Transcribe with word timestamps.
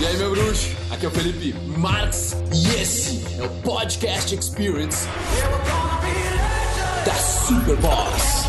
E 0.00 0.06
aí, 0.06 0.16
meu 0.16 0.30
bruxo? 0.30 0.76
Aqui 0.92 1.06
é 1.06 1.08
o 1.08 1.10
Felipe 1.10 1.52
Marx 1.76 2.36
e 2.54 2.80
esse 2.80 3.20
é 3.36 3.42
o 3.42 3.48
Podcast 3.62 4.32
Experience 4.32 5.08
da 7.04 7.14
Super 7.14 7.76
Boss. 7.78 8.46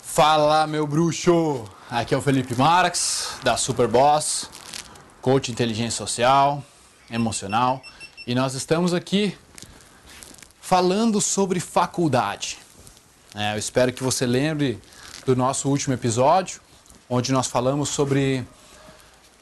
Fala, 0.00 0.66
meu 0.66 0.86
bruxo! 0.86 1.64
Aqui 1.90 2.14
é 2.14 2.16
o 2.16 2.22
Felipe 2.22 2.54
Marx, 2.54 3.36
da 3.44 3.58
Super 3.58 3.86
Boss, 3.86 4.48
coach 5.20 5.46
de 5.46 5.52
inteligência 5.52 5.98
social, 5.98 6.64
emocional, 7.10 7.82
e 8.26 8.34
nós 8.34 8.54
estamos 8.54 8.94
aqui 8.94 9.36
falando 10.66 11.20
sobre 11.20 11.60
faculdade. 11.60 12.58
É, 13.36 13.54
eu 13.54 13.58
espero 13.58 13.92
que 13.92 14.02
você 14.02 14.26
lembre 14.26 14.82
do 15.24 15.36
nosso 15.36 15.68
último 15.68 15.94
episódio, 15.94 16.60
onde 17.08 17.30
nós 17.30 17.46
falamos 17.46 17.88
sobre 17.88 18.44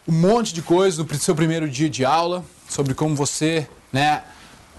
um 0.07 0.13
monte 0.13 0.53
de 0.53 0.61
coisas 0.61 1.03
do 1.03 1.19
seu 1.19 1.35
primeiro 1.35 1.67
dia 1.67 1.89
de 1.89 2.05
aula, 2.05 2.45
sobre 2.69 2.93
como 2.93 3.17
você 3.17 3.67
né, 3.91 4.23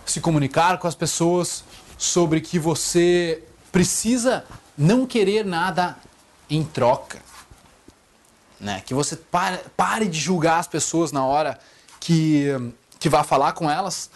se 0.05 0.21
comunicar 0.21 0.77
com 0.77 0.87
as 0.87 0.93
pessoas, 0.93 1.63
sobre 1.97 2.39
que 2.39 2.59
você 2.59 3.43
precisa 3.71 4.45
não 4.77 5.07
querer 5.07 5.43
nada 5.43 5.97
em 6.47 6.63
troca. 6.63 7.23
Né? 8.59 8.83
Que 8.85 8.93
você 8.93 9.15
pare, 9.15 9.61
pare 9.75 10.05
de 10.05 10.19
julgar 10.19 10.59
as 10.59 10.67
pessoas 10.67 11.11
na 11.11 11.25
hora 11.25 11.59
que, 11.99 12.49
que 12.99 13.09
vai 13.09 13.23
falar 13.23 13.53
com 13.53 13.67
elas. 13.67 14.11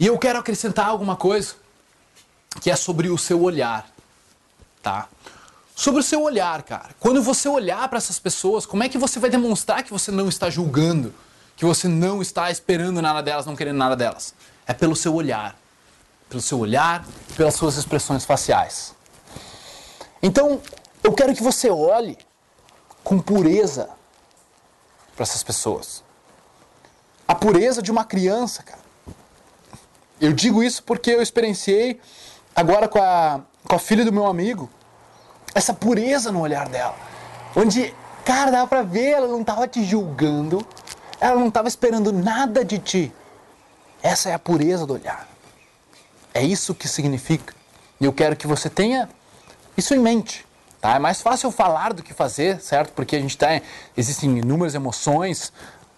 E 0.00 0.06
eu 0.06 0.18
quero 0.18 0.38
acrescentar 0.38 0.86
alguma 0.86 1.14
coisa 1.14 1.62
que 2.60 2.70
é 2.70 2.76
sobre 2.76 3.08
o 3.08 3.18
seu 3.18 3.42
olhar, 3.42 3.88
tá? 4.82 5.08
Sobre 5.74 6.00
o 6.00 6.02
seu 6.02 6.22
olhar, 6.22 6.62
cara. 6.62 6.90
Quando 7.00 7.22
você 7.22 7.48
olhar 7.48 7.88
para 7.88 7.98
essas 7.98 8.18
pessoas, 8.18 8.64
como 8.64 8.82
é 8.82 8.88
que 8.88 8.96
você 8.96 9.18
vai 9.18 9.28
demonstrar 9.28 9.82
que 9.82 9.90
você 9.90 10.10
não 10.10 10.28
está 10.28 10.48
julgando, 10.48 11.12
que 11.56 11.64
você 11.64 11.88
não 11.88 12.22
está 12.22 12.50
esperando 12.50 13.02
nada 13.02 13.22
delas, 13.22 13.44
não 13.44 13.56
querendo 13.56 13.78
nada 13.78 13.96
delas? 13.96 14.34
É 14.66 14.72
pelo 14.72 14.94
seu 14.94 15.14
olhar. 15.14 15.56
Pelo 16.28 16.40
seu 16.40 16.58
olhar, 16.58 17.04
pelas 17.36 17.54
suas 17.54 17.76
expressões 17.76 18.24
faciais. 18.24 18.94
Então, 20.22 20.60
eu 21.02 21.12
quero 21.12 21.34
que 21.34 21.42
você 21.42 21.68
olhe 21.68 22.16
com 23.02 23.20
pureza 23.20 23.90
para 25.14 25.22
essas 25.22 25.42
pessoas. 25.42 26.02
A 27.26 27.34
pureza 27.34 27.82
de 27.82 27.90
uma 27.90 28.04
criança, 28.04 28.62
cara. 28.62 28.82
Eu 30.20 30.32
digo 30.32 30.62
isso 30.62 30.82
porque 30.82 31.10
eu 31.10 31.20
experienciei 31.20 32.00
agora 32.54 32.88
com 32.88 33.02
a, 33.02 33.40
com 33.66 33.76
a 33.76 33.78
filha 33.78 34.04
do 34.04 34.12
meu 34.12 34.26
amigo, 34.26 34.70
essa 35.54 35.72
pureza 35.72 36.32
no 36.32 36.40
olhar 36.40 36.68
dela. 36.68 36.96
Onde, 37.56 37.94
cara, 38.24 38.50
dava 38.50 38.66
pra 38.66 38.82
ver, 38.82 39.10
ela 39.10 39.28
não 39.28 39.44
tava 39.44 39.68
te 39.68 39.84
julgando, 39.84 40.66
ela 41.20 41.38
não 41.38 41.50
tava 41.50 41.68
esperando 41.68 42.12
nada 42.12 42.64
de 42.64 42.78
ti. 42.78 43.12
Essa 44.02 44.30
é 44.30 44.34
a 44.34 44.38
pureza 44.38 44.84
do 44.86 44.94
olhar. 44.94 45.26
É 46.32 46.42
isso 46.42 46.74
que 46.74 46.88
significa. 46.88 47.54
E 48.00 48.04
eu 48.04 48.12
quero 48.12 48.36
que 48.36 48.46
você 48.46 48.68
tenha 48.68 49.08
isso 49.76 49.94
em 49.94 49.98
mente. 49.98 50.44
Tá? 50.80 50.96
É 50.96 50.98
mais 50.98 51.22
fácil 51.22 51.50
falar 51.50 51.94
do 51.94 52.02
que 52.02 52.12
fazer, 52.12 52.60
certo? 52.60 52.92
Porque 52.92 53.16
a 53.16 53.20
gente 53.20 53.38
tem, 53.38 53.62
existem 53.96 54.36
inúmeras 54.36 54.74
emoções 54.74 55.52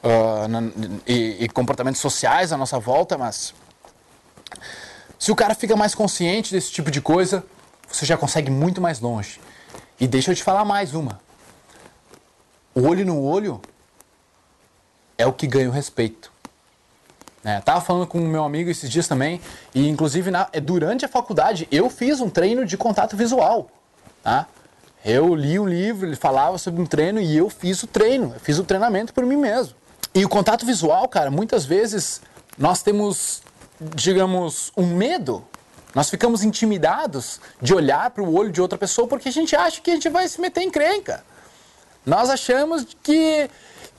uh, 0.04 1.02
e, 1.06 1.44
e 1.44 1.48
comportamentos 1.48 2.00
sociais 2.00 2.52
à 2.52 2.56
nossa 2.56 2.78
volta, 2.78 3.18
mas 3.18 3.52
se 5.18 5.32
o 5.32 5.36
cara 5.36 5.54
fica 5.54 5.74
mais 5.76 5.94
consciente 5.94 6.52
desse 6.52 6.70
tipo 6.70 6.90
de 6.90 7.00
coisa, 7.00 7.44
você 7.90 8.04
já 8.04 8.16
consegue 8.16 8.50
muito 8.50 8.80
mais 8.80 9.00
longe. 9.00 9.40
E 9.98 10.06
deixa 10.06 10.32
eu 10.32 10.34
te 10.34 10.42
falar 10.42 10.64
mais 10.64 10.94
uma. 10.94 11.20
Olho 12.74 13.06
no 13.06 13.22
olho 13.22 13.60
é 15.16 15.26
o 15.26 15.32
que 15.32 15.46
ganha 15.46 15.68
o 15.68 15.72
respeito. 15.72 16.30
É, 17.42 17.60
tava 17.60 17.80
falando 17.80 18.06
com 18.06 18.18
o 18.18 18.26
meu 18.26 18.44
amigo 18.44 18.68
esses 18.68 18.90
dias 18.90 19.06
também, 19.06 19.40
e 19.72 19.88
inclusive 19.88 20.32
na, 20.32 20.48
é, 20.52 20.60
durante 20.60 21.04
a 21.04 21.08
faculdade 21.08 21.68
eu 21.70 21.88
fiz 21.88 22.20
um 22.20 22.28
treino 22.28 22.66
de 22.66 22.76
contato 22.76 23.16
visual. 23.16 23.70
Tá? 24.22 24.46
Eu 25.04 25.32
li 25.34 25.56
um 25.58 25.66
livro, 25.66 26.06
ele 26.06 26.16
falava 26.16 26.58
sobre 26.58 26.82
um 26.82 26.86
treino 26.86 27.20
e 27.20 27.36
eu 27.36 27.48
fiz 27.48 27.82
o 27.84 27.86
treino, 27.86 28.32
eu 28.34 28.40
fiz 28.40 28.58
o 28.58 28.64
treinamento 28.64 29.14
por 29.14 29.24
mim 29.24 29.36
mesmo. 29.36 29.74
E 30.12 30.24
o 30.24 30.28
contato 30.28 30.66
visual, 30.66 31.06
cara, 31.08 31.30
muitas 31.30 31.64
vezes 31.64 32.20
nós 32.58 32.82
temos 32.82 33.42
digamos, 33.80 34.72
um 34.76 34.86
medo. 34.86 35.46
Nós 35.94 36.10
ficamos 36.10 36.42
intimidados 36.44 37.40
de 37.60 37.74
olhar 37.74 38.10
para 38.10 38.22
o 38.22 38.34
olho 38.34 38.52
de 38.52 38.60
outra 38.60 38.78
pessoa 38.78 39.08
porque 39.08 39.28
a 39.28 39.32
gente 39.32 39.56
acha 39.56 39.80
que 39.80 39.90
a 39.90 39.94
gente 39.94 40.08
vai 40.08 40.28
se 40.28 40.40
meter 40.40 40.62
em 40.62 40.70
crenca. 40.70 41.24
Nós 42.04 42.30
achamos 42.30 42.86
que, 43.02 43.50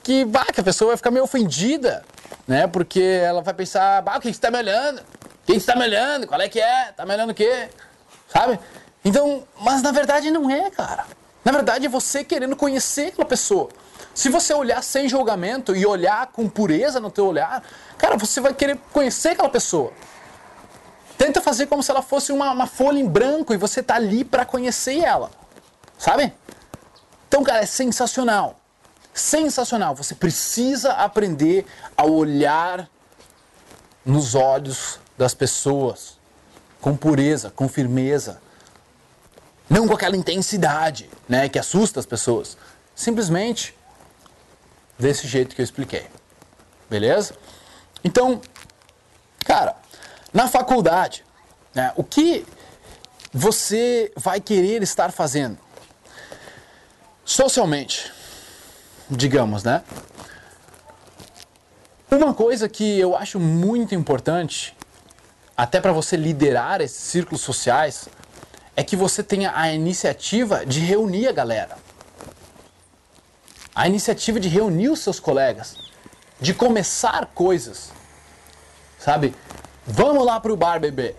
que, 0.03 0.23
bah, 0.23 0.45
que 0.45 0.61
a 0.61 0.63
pessoa 0.63 0.89
vai 0.89 0.97
ficar 0.97 1.11
meio 1.11 1.25
ofendida, 1.25 2.05
né? 2.47 2.67
Porque 2.67 3.01
ela 3.01 3.41
vai 3.41 3.53
pensar, 3.53 4.01
bah, 4.01 4.17
o 4.17 4.21
que 4.21 4.27
você 4.27 4.31
está 4.31 4.51
me 4.51 4.57
olhando? 4.57 5.01
Quem 5.45 5.57
está 5.57 5.75
me 5.75 5.83
olhando? 5.83 6.27
Qual 6.27 6.39
é 6.39 6.47
que 6.47 6.59
é? 6.59 6.89
Está 6.89 7.05
me 7.05 7.13
olhando 7.13 7.31
o 7.31 7.33
quê? 7.33 7.69
Sabe? 8.27 8.59
Então, 9.03 9.43
mas 9.59 9.81
na 9.81 9.91
verdade 9.91 10.29
não 10.29 10.49
é, 10.49 10.69
cara. 10.69 11.05
Na 11.43 11.51
verdade 11.51 11.85
é 11.85 11.89
você 11.89 12.23
querendo 12.23 12.55
conhecer 12.55 13.07
aquela 13.07 13.25
pessoa. 13.25 13.69
Se 14.17 14.29
você 14.29 14.51
olhar 14.51 14.83
sem 14.83 15.07
julgamento 15.07 15.75
e 15.75 15.85
olhar 15.85 16.25
com 16.31 16.49
pureza 16.49 16.99
no 16.99 17.11
teu 17.11 17.27
olhar, 17.27 17.61
cara, 17.99 18.17
você 18.17 18.41
vai 18.41 18.51
querer 18.51 18.75
conhecer 18.91 19.29
aquela 19.29 19.47
pessoa. 19.47 19.93
Tenta 21.19 21.39
fazer 21.39 21.67
como 21.67 21.83
se 21.83 21.91
ela 21.91 22.01
fosse 22.01 22.31
uma, 22.31 22.51
uma 22.51 22.65
folha 22.65 22.97
em 22.97 23.07
branco 23.07 23.53
e 23.53 23.57
você 23.57 23.83
tá 23.83 23.93
ali 23.93 24.25
para 24.25 24.43
conhecer 24.43 25.03
ela. 25.03 25.29
Sabe? 25.99 26.33
Então, 27.27 27.43
cara, 27.43 27.59
é 27.59 27.67
sensacional. 27.67 28.59
Sensacional. 29.13 29.93
Você 29.93 30.15
precisa 30.15 30.93
aprender 30.93 31.67
a 31.95 32.03
olhar 32.03 32.89
nos 34.03 34.33
olhos 34.33 34.99
das 35.15 35.35
pessoas 35.35 36.17
com 36.81 36.97
pureza, 36.97 37.51
com 37.51 37.69
firmeza. 37.69 38.41
Não 39.69 39.87
com 39.87 39.93
aquela 39.93 40.17
intensidade, 40.17 41.07
né, 41.29 41.47
que 41.47 41.59
assusta 41.59 41.99
as 41.99 42.05
pessoas. 42.07 42.57
Simplesmente 42.95 43.76
desse 44.97 45.27
jeito 45.27 45.55
que 45.55 45.61
eu 45.61 45.63
expliquei. 45.63 46.07
Beleza? 46.89 47.35
Então, 48.03 48.41
cara, 49.45 49.75
na 50.33 50.47
faculdade, 50.47 51.23
né, 51.73 51.91
o 51.95 52.03
que 52.03 52.45
você 53.33 54.11
vai 54.15 54.39
querer 54.39 54.81
estar 54.81 55.11
fazendo? 55.11 55.57
Socialmente, 57.25 58.11
digamos, 59.09 59.63
né? 59.63 59.83
Uma 62.09 62.33
coisa 62.33 62.69
que 62.69 62.97
eu 62.97 63.17
acho 63.17 63.37
muito 63.39 63.93
importante, 63.93 64.75
até 65.57 65.81
para 65.81 65.91
você 65.91 66.15
liderar 66.15 66.79
esses 66.79 66.97
círculos 66.97 67.41
sociais, 67.41 68.07
é 68.75 68.83
que 68.83 68.95
você 68.95 69.21
tenha 69.21 69.51
a 69.53 69.73
iniciativa 69.73 70.65
de 70.65 70.79
reunir 70.79 71.27
a 71.27 71.31
galera 71.33 71.86
a 73.77 73.87
iniciativa 73.87 74.39
de 74.39 74.49
reunir 74.49 74.89
os 74.89 75.01
seus 75.01 75.19
colegas, 75.19 75.77
de 76.41 76.51
começar 76.51 77.27
coisas, 77.27 77.91
sabe? 78.97 79.35
Vamos 79.85 80.25
lá 80.25 80.39
pro 80.39 80.57
bar 80.57 80.79
beber. 80.79 81.15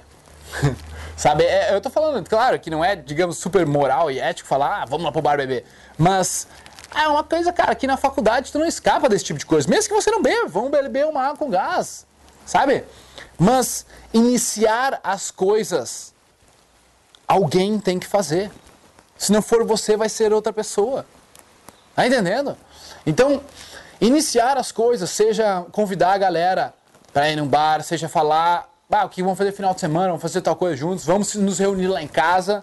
sabe? 1.17 1.45
É, 1.45 1.73
eu 1.73 1.81
tô 1.81 1.89
falando, 1.89 2.29
claro, 2.29 2.59
que 2.59 2.69
não 2.69 2.85
é, 2.85 2.97
digamos, 2.97 3.39
super 3.39 3.65
moral 3.65 4.11
e 4.11 4.19
ético 4.19 4.49
falar, 4.49 4.83
ah, 4.83 4.85
vamos 4.85 5.05
lá 5.05 5.13
pro 5.13 5.23
bar 5.23 5.37
beber. 5.37 5.65
Mas 5.97 6.49
é 6.93 7.07
uma 7.07 7.23
coisa, 7.23 7.53
cara, 7.53 7.77
que 7.77 7.87
na 7.87 7.97
faculdade 7.97 8.51
tu 8.51 8.59
não 8.59 8.67
escapa 8.67 9.09
desse 9.09 9.27
tipo 9.27 9.39
de 9.39 9.47
coisa. 9.47 9.71
Mesmo 9.71 9.91
que 9.91 9.95
você 9.95 10.11
não 10.11 10.21
beba, 10.21 10.49
vamos 10.49 10.73
beber 10.73 11.07
uma 11.07 11.23
água 11.23 11.37
com 11.37 11.49
gás, 11.49 12.05
sabe? 12.45 12.85
Mas 13.39 13.87
iniciar 14.13 14.99
as 15.05 15.31
coisas, 15.31 16.13
alguém 17.29 17.79
tem 17.79 18.01
que 18.01 18.07
fazer. 18.09 18.51
Se 19.17 19.31
não 19.31 19.43
for 19.43 19.65
você, 19.65 19.97
vai 19.97 20.09
ser 20.09 20.33
outra 20.33 20.53
pessoa. 20.53 21.07
Tá 21.99 22.07
entendendo? 22.07 22.57
Então, 23.05 23.43
iniciar 24.01 24.57
as 24.57 24.71
coisas, 24.71 25.11
seja 25.11 25.67
convidar 25.73 26.13
a 26.13 26.19
galera 26.19 26.73
para 27.13 27.29
ir 27.29 27.35
num 27.35 27.49
bar, 27.49 27.83
seja 27.83 28.09
falar, 28.09 28.69
ah, 28.89 29.05
o 29.05 29.09
que 29.09 29.21
vamos 29.21 29.37
fazer 29.37 29.51
final 29.51 29.75
de 29.75 29.81
semana, 29.81 30.07
vamos 30.07 30.23
fazer 30.23 30.41
tal 30.41 30.55
coisa 30.55 30.77
juntos, 30.77 31.05
vamos 31.05 31.35
nos 31.35 31.59
reunir 31.59 31.89
lá 31.89 32.01
em 32.01 32.07
casa. 32.07 32.63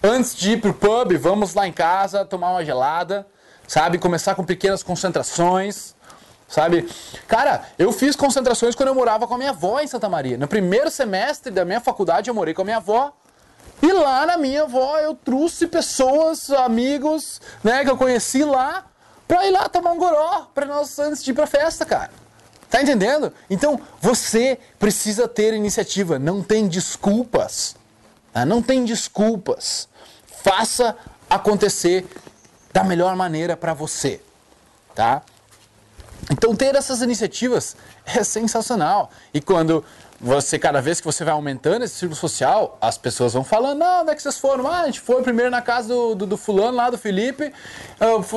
Antes 0.00 0.36
de 0.36 0.52
ir 0.52 0.60
pro 0.60 0.72
pub, 0.72 1.12
vamos 1.18 1.54
lá 1.54 1.66
em 1.66 1.72
casa 1.72 2.24
tomar 2.24 2.52
uma 2.52 2.64
gelada, 2.64 3.26
sabe? 3.66 3.98
Começar 3.98 4.36
com 4.36 4.44
pequenas 4.44 4.84
concentrações, 4.84 5.96
sabe? 6.46 6.88
Cara, 7.26 7.64
eu 7.80 7.90
fiz 7.90 8.14
concentrações 8.14 8.76
quando 8.76 8.90
eu 8.90 8.94
morava 8.94 9.26
com 9.26 9.34
a 9.34 9.38
minha 9.38 9.50
avó 9.50 9.80
em 9.80 9.88
Santa 9.88 10.08
Maria. 10.08 10.38
No 10.38 10.46
primeiro 10.46 10.88
semestre 10.88 11.50
da 11.50 11.64
minha 11.64 11.80
faculdade 11.80 12.30
eu 12.30 12.34
morei 12.34 12.54
com 12.54 12.62
a 12.62 12.64
minha 12.64 12.76
avó. 12.76 13.12
E 13.80 13.92
lá 13.92 14.26
na 14.26 14.36
minha 14.36 14.62
avó 14.62 14.98
eu 14.98 15.14
trouxe 15.14 15.66
pessoas, 15.66 16.50
amigos, 16.50 17.40
né, 17.62 17.84
que 17.84 17.90
eu 17.90 17.96
conheci 17.96 18.44
lá, 18.44 18.86
pra 19.26 19.46
ir 19.46 19.50
lá 19.50 19.68
tomar 19.68 19.92
um 19.92 19.98
goró 19.98 20.48
pra 20.54 20.66
nós 20.66 20.98
antes 20.98 21.22
de 21.22 21.30
ir 21.30 21.34
pra 21.34 21.46
festa, 21.46 21.84
cara. 21.84 22.10
Tá 22.68 22.82
entendendo? 22.82 23.32
Então 23.48 23.80
você 24.00 24.58
precisa 24.78 25.26
ter 25.26 25.54
iniciativa, 25.54 26.18
não 26.18 26.42
tem 26.42 26.68
desculpas. 26.68 27.76
Tá? 28.32 28.44
Não 28.44 28.60
tem 28.60 28.84
desculpas. 28.84 29.88
Faça 30.42 30.96
acontecer 31.30 32.06
da 32.72 32.84
melhor 32.84 33.16
maneira 33.16 33.56
para 33.56 33.72
você, 33.74 34.20
tá? 34.94 35.22
Então 36.30 36.54
ter 36.54 36.74
essas 36.74 37.00
iniciativas 37.00 37.76
é 38.04 38.22
sensacional. 38.22 39.10
E 39.32 39.40
quando 39.40 39.84
você, 40.20 40.58
cada 40.58 40.80
vez 40.80 41.00
que 41.00 41.06
você 41.06 41.24
vai 41.24 41.32
aumentando 41.32 41.84
esse 41.84 41.94
círculo 41.94 42.18
social, 42.18 42.76
as 42.80 42.98
pessoas 42.98 43.34
vão 43.34 43.44
falando, 43.44 43.78
não, 43.78 44.02
onde 44.02 44.10
é 44.10 44.14
que 44.16 44.22
vocês 44.22 44.36
foram? 44.36 44.66
Ah, 44.66 44.80
a 44.80 44.86
gente 44.86 45.00
foi 45.00 45.22
primeiro 45.22 45.50
na 45.50 45.62
casa 45.62 45.88
do, 45.88 46.14
do, 46.14 46.26
do 46.26 46.36
fulano 46.36 46.76
lá, 46.76 46.90
do 46.90 46.98
Felipe, 46.98 47.52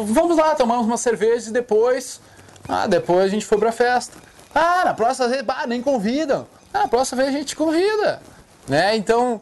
vamos 0.06 0.38
lá, 0.38 0.54
tomamos 0.54 0.86
uma 0.86 0.98
cerveja 0.98 1.50
e 1.50 1.54
depois, 1.54 2.22
ah, 2.70 2.86
depois 2.86 3.26
a 3.26 3.28
gente 3.28 3.46
foi 3.46 3.58
pra 3.58 3.72
festa. 3.72 4.16
Ah, 4.54 4.84
na 4.86 4.94
próxima 4.94 5.28
vez, 5.30 5.42
bah, 5.42 5.66
nem 5.66 5.82
convidam. 5.82 6.48
Ah, 6.72 6.82
na 6.82 6.88
próxima 6.88 7.24
vez 7.24 7.34
a 7.34 7.38
gente 7.38 7.56
convida. 7.56 8.22
Né? 8.68 8.96
Então, 8.96 9.42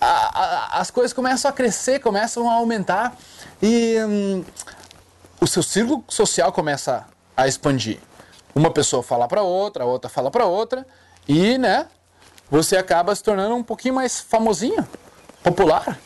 a, 0.00 0.06
a, 0.06 0.80
as 0.80 0.92
coisas 0.92 1.12
começam 1.12 1.50
a 1.50 1.52
crescer, 1.52 1.98
começam 1.98 2.48
a 2.48 2.54
aumentar 2.54 3.16
e 3.60 3.96
hum, 4.00 4.44
o 5.40 5.46
seu 5.46 5.62
círculo 5.62 6.04
social 6.06 6.52
começa 6.52 7.04
a 7.36 7.48
expandir. 7.48 7.98
Uma 8.54 8.70
pessoa 8.70 9.02
fala 9.02 9.26
para 9.26 9.42
outra, 9.42 9.82
a 9.82 9.86
outra 9.86 10.08
fala 10.08 10.30
para 10.30 10.44
outra 10.46 10.86
e, 11.28 11.58
né, 11.58 11.86
você 12.50 12.76
acaba 12.76 13.14
se 13.14 13.22
tornando 13.22 13.54
um 13.54 13.62
pouquinho 13.62 13.94
mais 13.94 14.20
famosinho, 14.20 14.86
popular, 15.42 15.98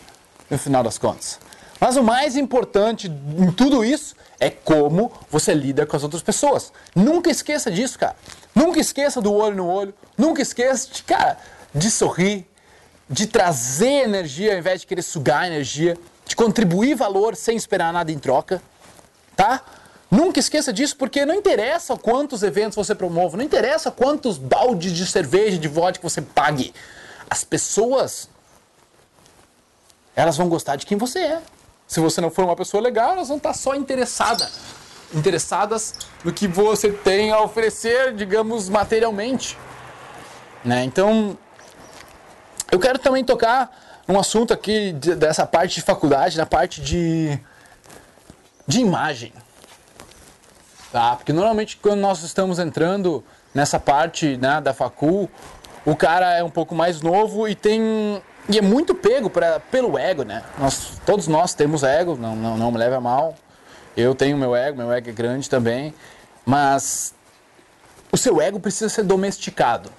no 0.51 0.59
final 0.59 0.83
das 0.83 0.99
contas. 0.99 1.39
Mas 1.81 1.97
o 1.97 2.03
mais 2.03 2.37
importante 2.37 3.09
em 3.09 3.51
tudo 3.53 3.85
isso 3.85 4.15
é 4.39 4.51
como 4.51 5.13
você 5.31 5.55
lida 5.55 5.87
com 5.87 5.97
as 5.97 6.03
outras 6.03 6.23
pessoas. 6.23 6.73
Nunca 6.95 7.31
esqueça 7.31 7.71
disso, 7.71 7.99
cara. 7.99 8.17
Nunca 8.55 8.79
esqueça 8.79 9.21
do 9.21 9.33
olho 9.33 9.57
no 9.57 9.67
olho. 9.67 9.95
Nunca 10.17 10.41
esqueça, 10.43 10.89
de, 10.93 11.03
cara, 11.03 11.39
de 11.75 11.91
sorrir, 11.91 12.47
de 13.09 13.27
trazer 13.27 14.05
energia 14.05 14.53
ao 14.53 14.59
invés 14.59 14.81
de 14.81 14.87
querer 14.87 15.03
sugar 15.03 15.47
energia, 15.47 15.97
de 16.27 16.37
contribuir 16.37 16.95
valor 16.95 17.37
sem 17.37 17.57
esperar 17.57 17.93
nada 17.93 18.11
em 18.11 18.19
troca, 18.19 18.63
tá? 19.37 19.63
Nunca 20.15 20.39
esqueça 20.39 20.73
disso, 20.73 20.97
porque 20.97 21.27
não 21.27 21.35
interessa 21.35 21.97
quantos 21.97 22.45
eventos 22.45 22.77
você 22.77 22.95
promove, 22.95 23.37
não 23.37 23.45
interessa 23.45 23.91
quantos 23.91 24.39
baldes 24.39 24.93
de 24.93 25.05
cerveja, 25.05 25.59
de 25.59 25.67
vodka 25.67 26.09
você 26.09 26.23
pague. 26.23 26.73
As 27.29 27.43
pessoas, 27.43 28.29
elas 30.15 30.37
vão 30.37 30.49
gostar 30.49 30.77
de 30.77 30.87
quem 30.87 30.97
você 30.97 31.19
é. 31.19 31.43
Se 31.89 31.99
você 31.99 32.21
não 32.21 32.31
for 32.31 32.45
uma 32.45 32.55
pessoa 32.55 32.81
legal, 32.81 33.15
elas 33.15 33.27
vão 33.27 33.39
estar 33.39 33.53
só 33.55 33.75
interessadas. 33.75 34.61
Interessadas 35.13 35.95
no 36.23 36.33
que 36.33 36.47
você 36.47 36.93
tem 36.93 37.33
a 37.33 37.41
oferecer, 37.41 38.15
digamos, 38.15 38.69
materialmente. 38.69 39.59
Né? 40.65 40.85
Então, 40.85 41.37
eu 42.71 42.79
quero 42.79 43.01
também 43.01 43.25
tocar 43.25 44.05
um 44.09 44.17
assunto 44.17 44.55
aqui 44.55 44.93
dessa 44.93 45.45
parte 45.45 45.75
de 45.75 45.83
faculdade, 45.83 46.39
na 46.39 46.47
parte 46.47 46.81
de, 46.81 47.37
de 48.65 48.79
imagem. 48.79 49.33
Tá? 50.95 51.17
Porque 51.17 51.33
normalmente 51.33 51.77
quando 51.77 51.99
nós 51.99 52.23
estamos 52.23 52.61
entrando 52.61 53.25
nessa 53.53 53.81
parte 53.81 54.37
né, 54.37 54.61
da 54.61 54.73
facul, 54.73 55.29
o 55.85 55.97
cara 55.97 56.35
é 56.35 56.45
um 56.45 56.49
pouco 56.49 56.73
mais 56.73 57.03
novo 57.03 57.49
e 57.49 57.57
tem 57.57 58.23
e 58.49 58.59
é 58.59 58.63
muito 58.63 58.95
pego 58.95 59.29
pra, 59.29 59.59
pelo 59.59 59.99
ego, 59.99 60.23
né? 60.23 60.45
Nós, 60.57 60.93
todos 61.05 61.27
nós 61.27 61.53
temos 61.53 61.83
ego, 61.83 62.15
não, 62.15 62.37
não, 62.37 62.57
não 62.57 62.71
me 62.71 62.79
leve 62.79 62.95
a 62.95 63.01
mal. 63.01 63.35
Eu 63.97 64.15
tenho 64.15 64.37
meu 64.39 64.55
ego, 64.55 64.79
meu 64.79 64.93
ego 64.93 65.11
é 65.11 65.13
grande 65.13 65.51
também. 65.51 65.93
Mas 66.47 67.13
o 68.13 68.17
seu 68.17 68.41
ego 68.41 68.61
precisa 68.61 68.89
ser 68.89 69.03
domesticado. 69.03 69.91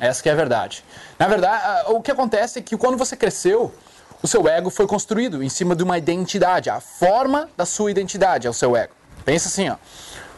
Essa 0.00 0.20
que 0.20 0.28
é 0.28 0.32
a 0.32 0.34
verdade. 0.34 0.84
Na 1.16 1.28
verdade, 1.28 1.92
o 1.92 2.02
que 2.02 2.10
acontece 2.10 2.58
é 2.58 2.62
que 2.62 2.76
quando 2.76 2.98
você 2.98 3.16
cresceu, 3.16 3.72
o 4.20 4.26
seu 4.26 4.48
ego 4.48 4.68
foi 4.68 4.88
construído 4.88 5.44
em 5.44 5.48
cima 5.48 5.76
de 5.76 5.84
uma 5.84 5.96
identidade. 5.96 6.68
A 6.68 6.80
forma 6.80 7.48
da 7.56 7.64
sua 7.64 7.88
identidade 7.88 8.48
é 8.48 8.50
o 8.50 8.52
seu 8.52 8.76
ego. 8.76 8.97
Pensa 9.24 9.48
assim, 9.48 9.68
ó. 9.68 9.76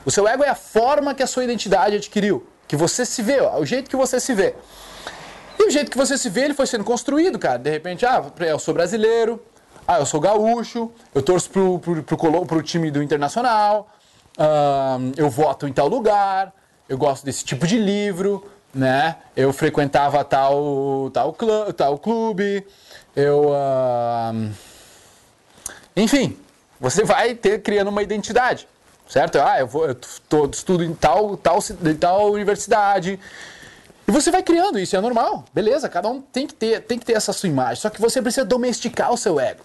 O 0.04 0.10
seu 0.10 0.26
ego 0.26 0.42
é 0.42 0.48
a 0.48 0.54
forma 0.54 1.14
que 1.14 1.22
a 1.22 1.26
sua 1.26 1.44
identidade 1.44 1.96
adquiriu. 1.96 2.46
Que 2.66 2.76
você 2.76 3.04
se 3.04 3.22
vê, 3.22 3.40
ó, 3.40 3.58
o 3.58 3.66
jeito 3.66 3.90
que 3.90 3.96
você 3.96 4.18
se 4.18 4.34
vê. 4.34 4.54
E 5.58 5.66
o 5.66 5.70
jeito 5.70 5.90
que 5.90 5.96
você 5.96 6.16
se 6.16 6.30
vê, 6.30 6.42
ele 6.44 6.54
foi 6.54 6.66
sendo 6.66 6.84
construído, 6.84 7.38
cara. 7.38 7.58
De 7.58 7.70
repente, 7.70 8.06
ah, 8.06 8.24
eu 8.40 8.58
sou 8.58 8.72
brasileiro, 8.72 9.42
ah, 9.86 9.98
eu 9.98 10.06
sou 10.06 10.20
gaúcho, 10.20 10.90
eu 11.14 11.20
torço 11.20 11.50
pro, 11.50 11.78
pro, 11.78 12.02
pro, 12.02 12.46
pro 12.46 12.62
time 12.62 12.90
do 12.90 13.02
Internacional, 13.02 13.90
eu 15.16 15.28
voto 15.28 15.66
em 15.66 15.72
tal 15.72 15.88
lugar, 15.88 16.54
eu 16.88 16.96
gosto 16.96 17.24
desse 17.24 17.44
tipo 17.44 17.66
de 17.66 17.78
livro, 17.78 18.48
né? 18.72 19.16
Eu 19.36 19.52
frequentava 19.52 20.24
tal, 20.24 21.10
tal, 21.12 21.32
clã, 21.32 21.72
tal 21.72 21.98
clube, 21.98 22.66
eu. 23.14 23.52
Enfim, 25.96 26.38
você 26.80 27.04
vai 27.04 27.34
ter 27.34 27.60
criando 27.60 27.88
uma 27.88 28.02
identidade, 28.02 28.66
certo? 29.08 29.38
Ah, 29.38 29.60
eu, 29.60 29.66
vou, 29.66 29.86
eu 29.86 29.96
tô, 30.28 30.46
estudo 30.46 30.82
em 30.82 30.94
tal, 30.94 31.36
tal, 31.36 31.58
em 31.84 31.94
tal 31.94 32.32
universidade. 32.32 33.20
E 34.08 34.10
você 34.10 34.30
vai 34.30 34.42
criando 34.42 34.78
isso, 34.78 34.96
é 34.96 35.00
normal, 35.00 35.44
beleza? 35.52 35.88
Cada 35.88 36.08
um 36.08 36.20
tem 36.20 36.46
que 36.46 36.54
ter, 36.54 36.80
tem 36.82 36.98
que 36.98 37.04
ter 37.04 37.12
essa 37.12 37.32
sua 37.32 37.48
imagem. 37.48 37.76
Só 37.76 37.90
que 37.90 38.00
você 38.00 38.22
precisa 38.22 38.46
domesticar 38.46 39.12
o 39.12 39.16
seu 39.16 39.38
ego. 39.38 39.62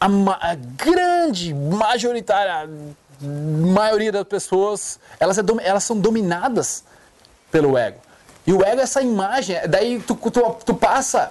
A, 0.00 0.08
ma 0.08 0.36
a 0.40 0.56
grande, 0.56 1.54
majoritária 1.54 2.68
maioria 3.22 4.10
das 4.10 4.24
pessoas, 4.24 4.98
elas, 5.18 5.38
é, 5.38 5.42
elas 5.62 5.84
são 5.84 5.98
dominadas 5.98 6.84
pelo 7.50 7.78
ego. 7.78 7.98
E 8.46 8.52
o 8.52 8.64
ego 8.64 8.80
é 8.80 8.82
essa 8.82 9.00
imagem, 9.00 9.56
daí 9.68 10.00
tu, 10.00 10.16
tu, 10.16 10.56
tu 10.66 10.74
passa 10.74 11.30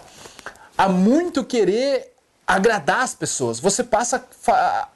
a 0.78 0.88
muito 0.88 1.44
querer 1.44 2.11
agradar 2.52 3.04
as 3.04 3.16
pessoas. 3.16 3.62
Você 3.62 3.82
passa 3.82 4.26
a, 4.50 4.88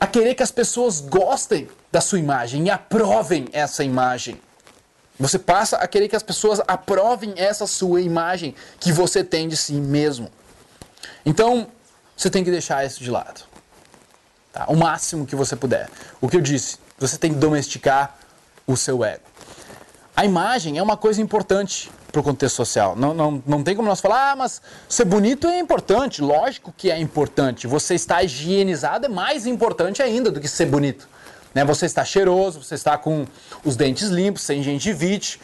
a 0.00 0.06
querer 0.08 0.34
que 0.34 0.42
as 0.42 0.50
pessoas 0.50 1.00
gostem 1.00 1.68
da 1.92 2.00
sua 2.00 2.18
imagem 2.18 2.66
e 2.66 2.70
aprovem 2.70 3.48
essa 3.52 3.84
imagem. 3.84 4.40
Você 5.20 5.38
passa 5.38 5.76
a 5.76 5.86
querer 5.86 6.08
que 6.08 6.16
as 6.16 6.22
pessoas 6.22 6.60
aprovem 6.66 7.32
essa 7.36 7.64
sua 7.64 8.00
imagem 8.00 8.56
que 8.80 8.92
você 8.92 9.22
tem 9.22 9.46
de 9.48 9.56
si 9.56 9.74
mesmo. 9.74 10.32
Então, 11.24 11.68
você 12.16 12.28
tem 12.28 12.42
que 12.42 12.50
deixar 12.50 12.84
isso 12.84 13.04
de 13.04 13.10
lado. 13.10 13.42
Tá? 14.52 14.66
O 14.66 14.74
máximo 14.74 15.26
que 15.26 15.36
você 15.36 15.54
puder. 15.54 15.88
O 16.20 16.28
que 16.28 16.36
eu 16.36 16.40
disse, 16.40 16.78
você 16.98 17.16
tem 17.16 17.32
que 17.32 17.38
domesticar 17.38 18.18
o 18.66 18.76
seu 18.76 19.04
ego. 19.04 19.22
A 20.16 20.24
imagem 20.24 20.76
é 20.76 20.82
uma 20.82 20.96
coisa 20.96 21.22
importante 21.22 21.88
para 22.10 22.20
o 22.20 22.24
contexto 22.24 22.56
social. 22.56 22.96
Não, 22.96 23.12
não, 23.12 23.42
não 23.46 23.62
tem 23.62 23.76
como 23.76 23.88
nós 23.88 24.00
falar, 24.00 24.32
ah, 24.32 24.36
mas 24.36 24.62
ser 24.88 25.04
bonito 25.04 25.46
é 25.46 25.58
importante. 25.58 26.22
Lógico 26.22 26.72
que 26.76 26.90
é 26.90 26.98
importante. 26.98 27.66
Você 27.66 27.94
estar 27.94 28.22
higienizado 28.22 29.06
é 29.06 29.08
mais 29.08 29.46
importante 29.46 30.02
ainda 30.02 30.30
do 30.30 30.40
que 30.40 30.48
ser 30.48 30.66
bonito. 30.66 31.08
Né? 31.54 31.64
Você 31.64 31.86
está 31.86 32.04
cheiroso, 32.04 32.62
você 32.62 32.74
está 32.74 32.96
com 32.96 33.26
os 33.64 33.76
dentes 33.76 34.08
limpos, 34.08 34.42
sem 34.42 34.62
gengivite, 34.62 35.40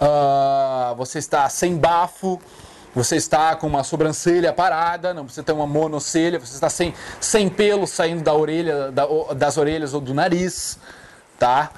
uh, 0.00 0.94
você 0.96 1.18
está 1.18 1.48
sem 1.48 1.76
bafo, 1.76 2.40
você 2.94 3.16
está 3.16 3.56
com 3.56 3.66
uma 3.66 3.82
sobrancelha 3.82 4.52
parada, 4.52 5.12
não 5.12 5.24
precisa 5.24 5.42
ter 5.42 5.52
uma 5.52 5.66
monocelha, 5.66 6.38
você 6.38 6.54
está 6.54 6.70
sem, 6.70 6.94
sem 7.20 7.48
pelo 7.48 7.86
saindo 7.86 8.22
da 8.22 8.34
orelha, 8.34 8.92
da, 8.92 9.06
das 9.34 9.56
orelhas 9.56 9.94
ou 9.94 10.00
do 10.00 10.14
nariz, 10.14 10.78
tá? 11.38 11.70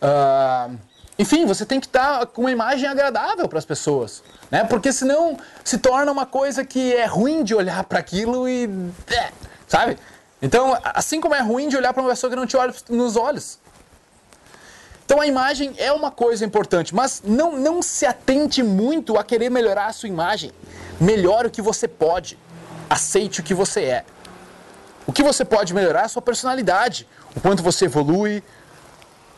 Uh, 0.00 0.78
enfim, 1.22 1.46
você 1.46 1.64
tem 1.64 1.78
que 1.78 1.86
estar 1.86 2.26
com 2.26 2.42
uma 2.42 2.50
imagem 2.50 2.88
agradável 2.88 3.48
para 3.48 3.56
as 3.56 3.64
pessoas, 3.64 4.24
né? 4.50 4.64
Porque 4.64 4.92
senão 4.92 5.38
se 5.62 5.78
torna 5.78 6.10
uma 6.10 6.26
coisa 6.26 6.64
que 6.64 6.92
é 6.92 7.06
ruim 7.06 7.44
de 7.44 7.54
olhar 7.54 7.84
para 7.84 8.00
aquilo 8.00 8.48
e, 8.48 8.68
é, 9.06 9.30
sabe? 9.68 9.96
Então, 10.42 10.76
assim 10.82 11.20
como 11.20 11.32
é 11.32 11.40
ruim 11.40 11.68
de 11.68 11.76
olhar 11.76 11.92
para 11.92 12.02
uma 12.02 12.10
pessoa 12.10 12.28
que 12.28 12.34
não 12.34 12.44
te 12.44 12.56
olha 12.56 12.74
nos 12.88 13.16
olhos. 13.16 13.60
Então 15.04 15.20
a 15.20 15.26
imagem 15.26 15.74
é 15.78 15.92
uma 15.92 16.10
coisa 16.10 16.44
importante, 16.44 16.92
mas 16.92 17.22
não, 17.24 17.56
não 17.56 17.80
se 17.80 18.04
atente 18.04 18.60
muito 18.60 19.16
a 19.16 19.22
querer 19.22 19.48
melhorar 19.48 19.86
a 19.86 19.92
sua 19.92 20.08
imagem. 20.08 20.50
Melhore 21.00 21.46
o 21.46 21.50
que 21.50 21.62
você 21.62 21.86
pode. 21.86 22.36
Aceite 22.90 23.38
o 23.38 23.44
que 23.44 23.54
você 23.54 23.82
é. 23.82 24.04
O 25.06 25.12
que 25.12 25.22
você 25.22 25.44
pode 25.44 25.72
melhorar 25.72 26.00
é 26.00 26.04
a 26.06 26.08
sua 26.08 26.22
personalidade, 26.22 27.06
o 27.36 27.40
quanto 27.40 27.62
você 27.62 27.84
evolui, 27.84 28.42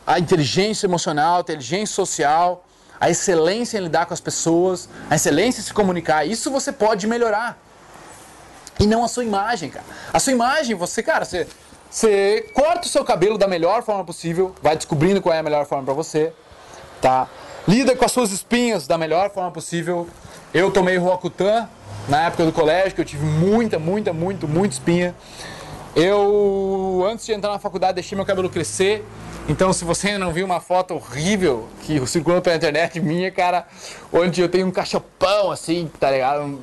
a 0.07 0.19
inteligência 0.19 0.87
emocional, 0.87 1.39
a 1.39 1.41
inteligência 1.41 1.95
social, 1.95 2.65
a 3.01 3.11
excelência 3.11 3.79
em 3.79 3.83
lidar 3.83 4.07
com 4.07 4.15
as 4.15 4.21
pessoas, 4.21 4.89
a 5.11 5.17
excelência 5.17 5.61
em 5.61 5.65
se 5.65 5.73
comunicar. 5.73 6.27
Isso 6.27 6.51
você 6.51 6.73
pode 6.73 7.07
melhorar. 7.07 7.59
E 8.79 8.87
não 8.87 9.05
a 9.05 9.09
sua 9.09 9.25
imagem, 9.25 9.71
cara. 9.71 9.85
A 10.13 10.19
sua 10.19 10.33
imagem, 10.33 10.75
você, 10.75 11.03
cara, 11.03 11.25
você, 11.25 11.47
você 11.91 12.51
corta 12.55 12.87
o 12.87 12.91
seu 12.91 13.05
cabelo 13.05 13.39
da 13.39 13.47
melhor 13.47 13.83
forma 13.83 14.05
possível, 14.05 14.55
vai 14.63 14.77
descobrindo 14.77 15.23
qual 15.23 15.35
é 15.35 15.39
a 15.39 15.43
melhor 15.43 15.67
forma 15.67 15.85
para 15.85 15.95
você, 15.95 16.33
tá? 17.01 17.29
Lida 17.67 17.97
com 17.97 18.05
as 18.05 18.13
suas 18.13 18.31
espinhas 18.31 18.87
da 18.87 18.99
melhor 18.99 19.31
forma 19.31 19.51
possível. 19.51 20.09
Eu 20.53 20.71
tomei 20.71 20.97
Roacutan 20.97 21.69
na 22.09 22.27
época 22.27 22.45
do 22.45 22.53
colégio, 22.53 22.95
que 22.95 23.01
eu 23.01 23.05
tive 23.05 23.25
muita, 23.25 23.79
muita, 23.79 24.13
muito, 24.13 24.47
muita 24.47 24.75
espinha. 24.75 25.15
Eu, 25.97 27.07
antes 27.09 27.25
de 27.25 27.33
entrar 27.33 27.53
na 27.53 27.59
faculdade, 27.59 27.95
deixei 27.95 28.17
meu 28.17 28.27
cabelo 28.27 28.51
crescer. 28.51 29.05
Então, 29.49 29.73
se 29.73 29.85
você 29.85 30.19
não 30.19 30.33
viu 30.33 30.45
uma 30.45 30.59
foto 30.59 30.95
horrível 30.95 31.69
que 31.83 32.05
circulou 32.07 32.41
pela 32.41 32.57
internet 32.57 32.99
minha, 32.99 33.31
cara, 33.31 33.67
onde 34.13 34.41
eu 34.41 34.49
tenho 34.49 34.67
um 34.67 34.71
cachopão, 34.71 35.53
assim, 35.53 35.91
tá 36.01 36.11
ligado? 36.11 36.59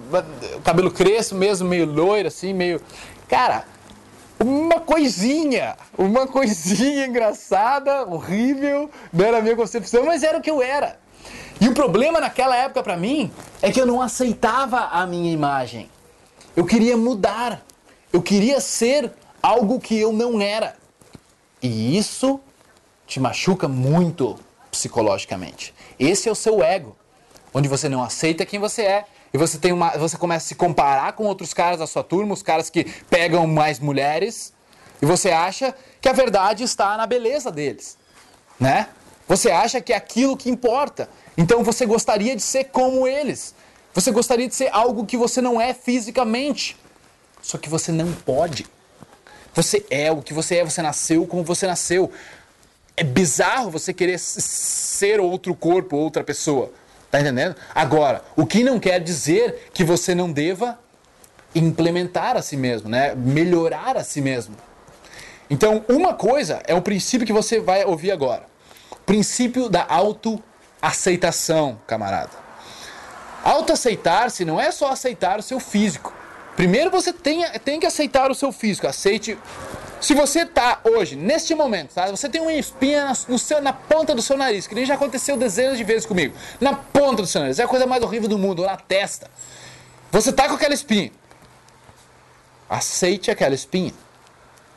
O 0.57 0.61
cabelo 0.61 0.91
crespo 0.91 1.35
mesmo, 1.35 1.69
meio 1.69 1.85
loiro, 1.85 2.27
assim, 2.27 2.53
meio. 2.53 2.81
Cara, 3.29 3.65
uma 4.39 4.79
coisinha, 4.79 5.77
uma 5.97 6.27
coisinha 6.27 7.05
engraçada, 7.05 8.03
horrível, 8.07 8.89
não 9.13 9.25
era 9.25 9.37
a 9.37 9.41
minha 9.41 9.55
concepção, 9.55 10.05
mas 10.05 10.23
era 10.23 10.39
o 10.39 10.41
que 10.41 10.49
eu 10.49 10.61
era. 10.61 10.99
E 11.61 11.69
o 11.69 11.73
problema 11.73 12.19
naquela 12.19 12.55
época 12.57 12.81
para 12.81 12.97
mim 12.97 13.31
é 13.61 13.71
que 13.71 13.79
eu 13.79 13.85
não 13.85 14.01
aceitava 14.01 14.87
a 14.91 15.05
minha 15.05 15.31
imagem. 15.31 15.89
Eu 16.55 16.65
queria 16.65 16.97
mudar. 16.97 17.63
Eu 18.11 18.21
queria 18.21 18.59
ser 18.59 19.11
algo 19.41 19.79
que 19.79 19.97
eu 19.97 20.11
não 20.11 20.41
era. 20.41 20.75
E 21.61 21.97
isso 21.97 22.39
te 23.05 23.19
machuca 23.19 23.67
muito 23.67 24.37
psicologicamente. 24.71 25.73
Esse 25.99 26.29
é 26.29 26.31
o 26.31 26.35
seu 26.35 26.63
ego, 26.63 26.95
onde 27.53 27.67
você 27.67 27.89
não 27.89 28.01
aceita 28.03 28.45
quem 28.45 28.59
você 28.59 28.83
é 28.83 29.05
e 29.33 29.37
você 29.37 29.57
tem 29.57 29.71
uma, 29.71 29.91
você 29.91 30.17
começa 30.17 30.45
a 30.45 30.47
se 30.49 30.55
comparar 30.55 31.13
com 31.13 31.25
outros 31.25 31.53
caras 31.53 31.79
da 31.79 31.87
sua 31.87 32.03
turma, 32.03 32.33
os 32.33 32.43
caras 32.43 32.69
que 32.69 32.83
pegam 33.09 33.47
mais 33.47 33.79
mulheres, 33.79 34.53
e 35.01 35.05
você 35.05 35.31
acha 35.31 35.73
que 35.99 36.09
a 36.09 36.13
verdade 36.13 36.63
está 36.63 36.95
na 36.97 37.05
beleza 37.05 37.51
deles, 37.51 37.97
né? 38.59 38.89
Você 39.27 39.49
acha 39.49 39.79
que 39.79 39.93
é 39.93 39.95
aquilo 39.95 40.35
que 40.35 40.49
importa. 40.49 41.09
Então 41.37 41.63
você 41.63 41.85
gostaria 41.85 42.35
de 42.35 42.41
ser 42.41 42.65
como 42.65 43.07
eles. 43.07 43.55
Você 43.93 44.11
gostaria 44.11 44.47
de 44.47 44.53
ser 44.53 44.69
algo 44.73 45.05
que 45.05 45.15
você 45.15 45.41
não 45.41 45.59
é 45.59 45.73
fisicamente. 45.73 46.75
Só 47.41 47.57
que 47.57 47.69
você 47.69 47.91
não 47.91 48.11
pode. 48.11 48.67
Você 49.53 49.85
é 49.89 50.11
o 50.11 50.21
que 50.21 50.33
você 50.33 50.57
é, 50.57 50.63
você 50.63 50.81
nasceu 50.81 51.25
como 51.27 51.43
você 51.43 51.67
nasceu. 51.67 52.11
É 52.95 53.03
bizarro 53.03 53.69
você 53.69 53.93
querer 53.93 54.19
ser 54.19 55.19
outro 55.19 55.53
corpo, 55.55 55.95
outra 55.95 56.23
pessoa. 56.23 56.71
Tá 57.09 57.19
entendendo? 57.19 57.55
Agora, 57.75 58.23
o 58.35 58.45
que 58.45 58.63
não 58.63 58.79
quer 58.79 58.99
dizer 58.99 59.69
que 59.73 59.83
você 59.83 60.15
não 60.15 60.31
deva 60.31 60.79
implementar 61.53 62.37
a 62.37 62.41
si 62.41 62.55
mesmo, 62.55 62.89
né? 62.89 63.13
Melhorar 63.13 63.97
a 63.97 64.03
si 64.03 64.21
mesmo. 64.21 64.55
Então, 65.49 65.83
uma 65.89 66.13
coisa 66.13 66.61
é 66.65 66.73
o 66.73 66.81
princípio 66.81 67.27
que 67.27 67.33
você 67.33 67.59
vai 67.59 67.83
ouvir 67.83 68.11
agora. 68.11 68.43
O 68.89 68.95
princípio 68.95 69.67
da 69.67 69.85
autoaceitação, 69.85 71.77
camarada. 71.85 72.31
Autoaceitar-se 73.43 74.45
não 74.45 74.61
é 74.61 74.71
só 74.71 74.91
aceitar 74.91 75.39
o 75.39 75.41
seu 75.41 75.59
físico. 75.59 76.13
Primeiro 76.61 76.91
você 76.91 77.11
tem, 77.11 77.43
tem 77.61 77.79
que 77.79 77.87
aceitar 77.87 78.29
o 78.29 78.35
seu 78.35 78.51
físico. 78.51 78.85
Aceite 78.85 79.35
se 79.99 80.13
você 80.13 80.45
tá 80.45 80.79
hoje, 80.83 81.15
neste 81.15 81.55
momento, 81.55 81.91
tá? 81.95 82.05
Você 82.11 82.29
tem 82.29 82.39
uma 82.39 82.53
espinha 82.53 83.11
no 83.27 83.39
seu, 83.39 83.59
na 83.59 83.73
ponta 83.73 84.13
do 84.13 84.21
seu 84.21 84.37
nariz, 84.37 84.67
que 84.67 84.75
nem 84.75 84.85
já 84.85 84.93
aconteceu 84.93 85.35
dezenas 85.35 85.75
de 85.75 85.83
vezes 85.83 86.05
comigo. 86.05 86.35
Na 86.59 86.75
ponta 86.75 87.23
do 87.23 87.27
seu 87.27 87.41
nariz. 87.41 87.57
É 87.57 87.63
a 87.63 87.67
coisa 87.67 87.87
mais 87.87 88.03
horrível 88.03 88.29
do 88.29 88.37
mundo, 88.37 88.59
ou 88.59 88.67
na 88.67 88.77
testa. 88.77 89.27
Você 90.11 90.31
tá 90.31 90.47
com 90.47 90.53
aquela 90.53 90.75
espinha. 90.75 91.11
Aceite 92.69 93.31
aquela 93.31 93.55
espinha. 93.55 93.91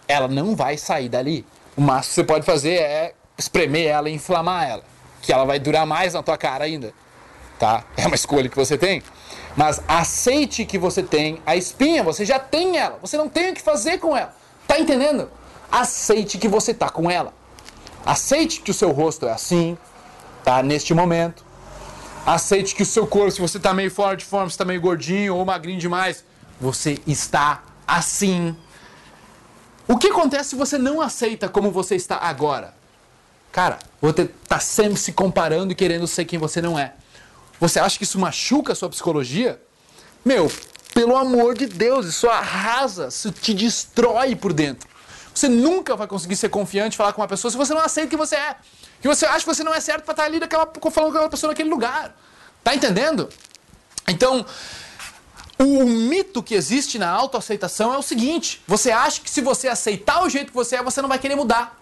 Ela 0.08 0.26
não 0.26 0.56
vai 0.56 0.78
sair 0.78 1.10
dali. 1.10 1.44
O 1.76 1.82
máximo 1.82 2.08
que 2.08 2.14
você 2.14 2.24
pode 2.24 2.46
fazer 2.46 2.76
é 2.76 3.14
espremer 3.36 3.88
ela 3.88 4.08
e 4.08 4.14
inflamar 4.14 4.66
ela. 4.66 4.84
Que 5.20 5.34
ela 5.34 5.44
vai 5.44 5.58
durar 5.58 5.84
mais 5.84 6.14
na 6.14 6.22
tua 6.22 6.38
cara 6.38 6.64
ainda. 6.64 6.94
Tá? 7.58 7.84
É 7.94 8.06
uma 8.06 8.16
escolha 8.16 8.48
que 8.48 8.56
você 8.56 8.78
tem. 8.78 9.02
Mas 9.56 9.80
aceite 9.86 10.64
que 10.64 10.78
você 10.78 11.02
tem 11.02 11.40
a 11.46 11.54
espinha, 11.54 12.02
você 12.02 12.24
já 12.24 12.38
tem 12.38 12.76
ela. 12.76 12.98
Você 13.00 13.16
não 13.16 13.28
tem 13.28 13.50
o 13.50 13.54
que 13.54 13.62
fazer 13.62 13.98
com 13.98 14.16
ela. 14.16 14.34
Tá 14.66 14.78
entendendo? 14.78 15.30
Aceite 15.70 16.38
que 16.38 16.48
você 16.48 16.74
tá 16.74 16.88
com 16.88 17.10
ela. 17.10 17.32
Aceite 18.04 18.60
que 18.60 18.70
o 18.70 18.74
seu 18.74 18.90
rosto 18.90 19.26
é 19.26 19.32
assim, 19.32 19.78
tá? 20.42 20.62
Neste 20.62 20.92
momento. 20.92 21.44
Aceite 22.26 22.74
que 22.74 22.82
o 22.82 22.86
seu 22.86 23.06
corpo, 23.06 23.30
se 23.30 23.40
você 23.40 23.58
tá 23.58 23.72
meio 23.72 23.90
fora 23.90 24.16
de 24.16 24.24
forma, 24.24 24.50
se 24.50 24.58
tá 24.58 24.64
meio 24.64 24.80
gordinho 24.80 25.36
ou 25.36 25.44
magrinho 25.44 25.78
demais, 25.78 26.24
você 26.60 26.98
está 27.06 27.62
assim. 27.86 28.56
O 29.86 29.98
que 29.98 30.08
acontece 30.08 30.50
se 30.50 30.56
você 30.56 30.78
não 30.78 31.00
aceita 31.00 31.48
como 31.48 31.70
você 31.70 31.94
está 31.94 32.16
agora? 32.16 32.74
Cara, 33.52 33.78
você 34.00 34.24
tá 34.48 34.58
sempre 34.58 34.98
se 34.98 35.12
comparando 35.12 35.72
e 35.72 35.76
querendo 35.76 36.06
ser 36.06 36.24
quem 36.24 36.38
você 36.38 36.60
não 36.60 36.78
é. 36.78 36.94
Você 37.60 37.78
acha 37.78 37.96
que 37.96 38.04
isso 38.04 38.18
machuca 38.18 38.72
a 38.72 38.76
sua 38.76 38.88
psicologia? 38.88 39.60
Meu, 40.24 40.50
pelo 40.92 41.16
amor 41.16 41.56
de 41.56 41.66
Deus, 41.66 42.06
isso 42.06 42.28
arrasa, 42.28 43.08
isso 43.08 43.30
te 43.32 43.52
destrói 43.52 44.34
por 44.36 44.52
dentro. 44.52 44.88
Você 45.34 45.48
nunca 45.48 45.96
vai 45.96 46.06
conseguir 46.06 46.36
ser 46.36 46.48
confiante 46.48 46.96
falar 46.96 47.12
com 47.12 47.20
uma 47.20 47.28
pessoa 47.28 47.50
se 47.50 47.56
você 47.56 47.74
não 47.74 47.80
aceita 47.80 48.08
que 48.08 48.16
você 48.16 48.36
é. 48.36 48.56
Que 49.02 49.08
você 49.08 49.26
acha 49.26 49.40
que 49.40 49.54
você 49.54 49.64
não 49.64 49.74
é 49.74 49.80
certo 49.80 50.04
para 50.04 50.12
estar 50.12 50.24
ali 50.24 50.38
naquela, 50.38 50.70
falando 50.90 51.10
com 51.10 51.18
aquela 51.18 51.28
pessoa 51.28 51.50
naquele 51.50 51.68
lugar. 51.68 52.16
Tá 52.62 52.74
entendendo? 52.74 53.28
Então, 54.06 54.46
o 55.58 55.84
mito 55.84 56.42
que 56.42 56.54
existe 56.54 56.98
na 56.98 57.10
autoaceitação 57.10 57.92
é 57.92 57.98
o 57.98 58.02
seguinte: 58.02 58.62
você 58.66 58.92
acha 58.92 59.20
que 59.20 59.30
se 59.30 59.40
você 59.40 59.68
aceitar 59.68 60.22
o 60.22 60.28
jeito 60.28 60.48
que 60.48 60.54
você 60.54 60.76
é, 60.76 60.82
você 60.82 61.02
não 61.02 61.08
vai 61.08 61.18
querer 61.18 61.34
mudar. 61.34 61.80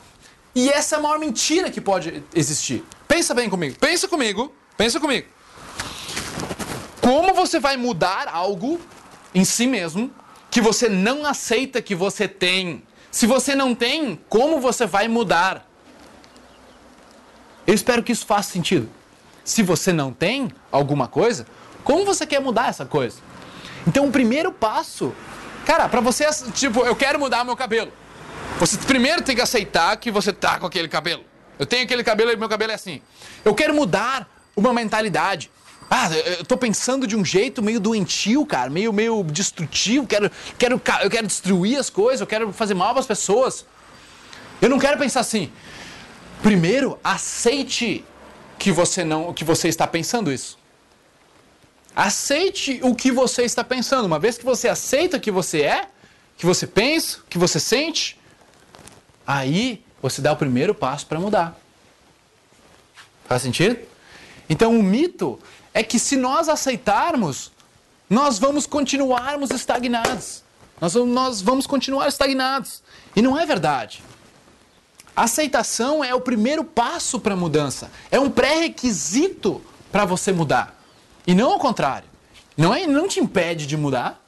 E 0.55 0.69
essa 0.69 0.97
é 0.97 0.99
a 0.99 1.02
maior 1.02 1.19
mentira 1.19 1.71
que 1.71 1.81
pode 1.81 2.23
existir. 2.35 2.85
Pensa 3.07 3.35
bem 3.35 3.49
comigo, 3.49 3.76
pensa 3.79 4.09
comigo, 4.09 4.52
pensa 4.76 4.99
comigo. 4.99 5.29
Como 7.02 7.35
você 7.35 7.59
vai 7.59 7.76
mudar 7.76 8.28
algo 8.32 8.80
em 9.35 9.44
si 9.44 9.66
mesmo 9.66 10.09
que 10.49 10.61
você 10.61 10.88
não 10.88 11.26
aceita 11.26 11.82
que 11.82 11.97
você 11.97 12.28
tem. 12.28 12.85
Se 13.11 13.26
você 13.26 13.56
não 13.56 13.75
tem, 13.75 14.21
como 14.28 14.61
você 14.61 14.87
vai 14.87 15.09
mudar? 15.09 15.68
Eu 17.66 17.75
espero 17.75 18.04
que 18.04 18.12
isso 18.12 18.25
faça 18.25 18.52
sentido. 18.52 18.88
Se 19.44 19.64
você 19.64 19.92
não 19.92 20.12
tem 20.12 20.52
alguma 20.71 21.09
coisa, 21.09 21.44
como 21.82 22.04
você 22.04 22.25
quer 22.25 22.40
mudar 22.40 22.68
essa 22.68 22.87
coisa? 22.87 23.18
Então, 23.85 24.06
o 24.06 24.12
primeiro 24.12 24.52
passo, 24.52 25.12
cara, 25.66 25.88
para 25.88 26.00
você, 26.00 26.25
tipo, 26.54 26.85
eu 26.85 26.94
quero 26.94 27.18
mudar 27.18 27.44
meu 27.44 27.56
cabelo. 27.56 27.92
Você 28.61 28.76
primeiro 28.78 29.23
tem 29.23 29.35
que 29.35 29.42
aceitar 29.42 29.97
que 29.97 30.09
você 30.09 30.32
tá 30.32 30.61
com 30.61 30.66
aquele 30.66 30.87
cabelo. 30.87 31.25
Eu 31.59 31.66
tenho 31.66 31.82
aquele 31.82 32.04
cabelo 32.04 32.30
e 32.30 32.37
meu 32.37 32.49
cabelo 32.49 32.71
é 32.71 32.76
assim. 32.76 33.02
Eu 33.44 33.54
quero 33.54 33.75
mudar 33.75 34.28
uma 34.54 34.73
mentalidade. 34.73 35.50
Ah, 35.94 36.08
eu 36.38 36.42
tô 36.46 36.56
pensando 36.56 37.06
de 37.06 37.14
um 37.14 37.22
jeito 37.22 37.61
meio 37.61 37.78
doentio, 37.78 38.46
cara, 38.46 38.70
meio, 38.70 38.94
meio 38.94 39.22
destrutivo, 39.22 40.06
quero, 40.06 40.30
quero, 40.58 40.80
eu 41.02 41.11
quero 41.11 41.26
destruir 41.26 41.78
as 41.78 41.90
coisas, 41.90 42.22
eu 42.22 42.26
quero 42.26 42.50
fazer 42.50 42.72
mal 42.72 42.92
para 42.92 43.00
as 43.00 43.06
pessoas. 43.06 43.66
Eu 44.62 44.70
não 44.70 44.78
quero 44.78 44.99
pensar 44.99 45.20
assim. 45.20 45.52
Primeiro, 46.42 46.99
aceite 47.04 48.02
que 48.58 48.72
você 48.72 49.04
não, 49.04 49.34
que 49.34 49.44
você 49.44 49.68
está 49.68 49.87
pensando 49.87 50.32
isso. 50.32 50.58
Aceite 51.94 52.80
o 52.82 52.94
que 52.94 53.12
você 53.12 53.42
está 53.42 53.62
pensando. 53.62 54.06
Uma 54.06 54.18
vez 54.18 54.38
que 54.38 54.46
você 54.46 54.68
aceita 54.68 55.20
que 55.20 55.30
você 55.30 55.61
é, 55.61 55.88
que 56.38 56.46
você 56.46 56.66
pensa, 56.66 57.18
que 57.28 57.37
você 57.37 57.61
sente, 57.61 58.18
aí 59.26 59.84
você 60.00 60.22
dá 60.22 60.32
o 60.32 60.37
primeiro 60.37 60.75
passo 60.75 61.04
para 61.04 61.20
mudar. 61.20 61.54
Faz 63.26 63.42
sentido? 63.42 63.76
Então 64.49 64.75
o 64.78 64.82
mito 64.82 65.38
é 65.75 65.83
que 65.83 65.99
se 65.99 66.17
nós 66.17 66.49
aceitarmos, 66.49 67.50
nós 68.09 68.38
vamos 68.38 68.67
continuarmos 68.67 69.50
estagnados. 69.50 70.43
Nós 70.81 70.95
vamos, 70.95 71.14
nós 71.14 71.41
vamos 71.41 71.67
continuar 71.67 72.09
estagnados. 72.09 72.83
E 73.14 73.23
não 73.23 73.38
é 73.38 73.47
verdade. 73.47 74.02
Aceitação 75.14 76.02
é 76.02 76.14
o 76.14 76.21
primeiro 76.21 76.64
passo 76.64 77.21
para 77.21 77.35
a 77.35 77.37
mudança. 77.37 77.91
É 78.11 78.19
um 78.19 78.31
pré-requisito 78.31 79.62
para 79.91 80.05
você 80.05 80.33
mudar. 80.33 80.79
E 81.26 81.35
não 81.35 81.52
ao 81.52 81.59
contrário. 81.59 82.09
Não, 82.57 82.75
é, 82.75 82.87
não 82.87 83.09
te 83.09 83.21
impede 83.21 83.67
de 83.67 83.76
mudar. 83.76 84.21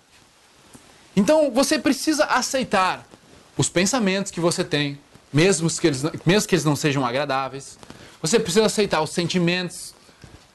Então 1.17 1.51
você 1.51 1.79
precisa 1.79 2.25
aceitar 2.25 3.07
os 3.57 3.69
pensamentos 3.69 4.33
que 4.33 4.41
você 4.41 4.65
tem, 4.65 4.99
mesmo 5.33 5.71
que 5.71 5.87
eles, 5.87 6.03
mesmo 6.25 6.49
que 6.49 6.55
eles 6.55 6.65
não 6.65 6.75
sejam 6.75 7.05
agradáveis. 7.05 7.79
Você 8.21 8.39
precisa 8.39 8.67
aceitar 8.67 9.01
os 9.01 9.11
sentimentos 9.11 9.95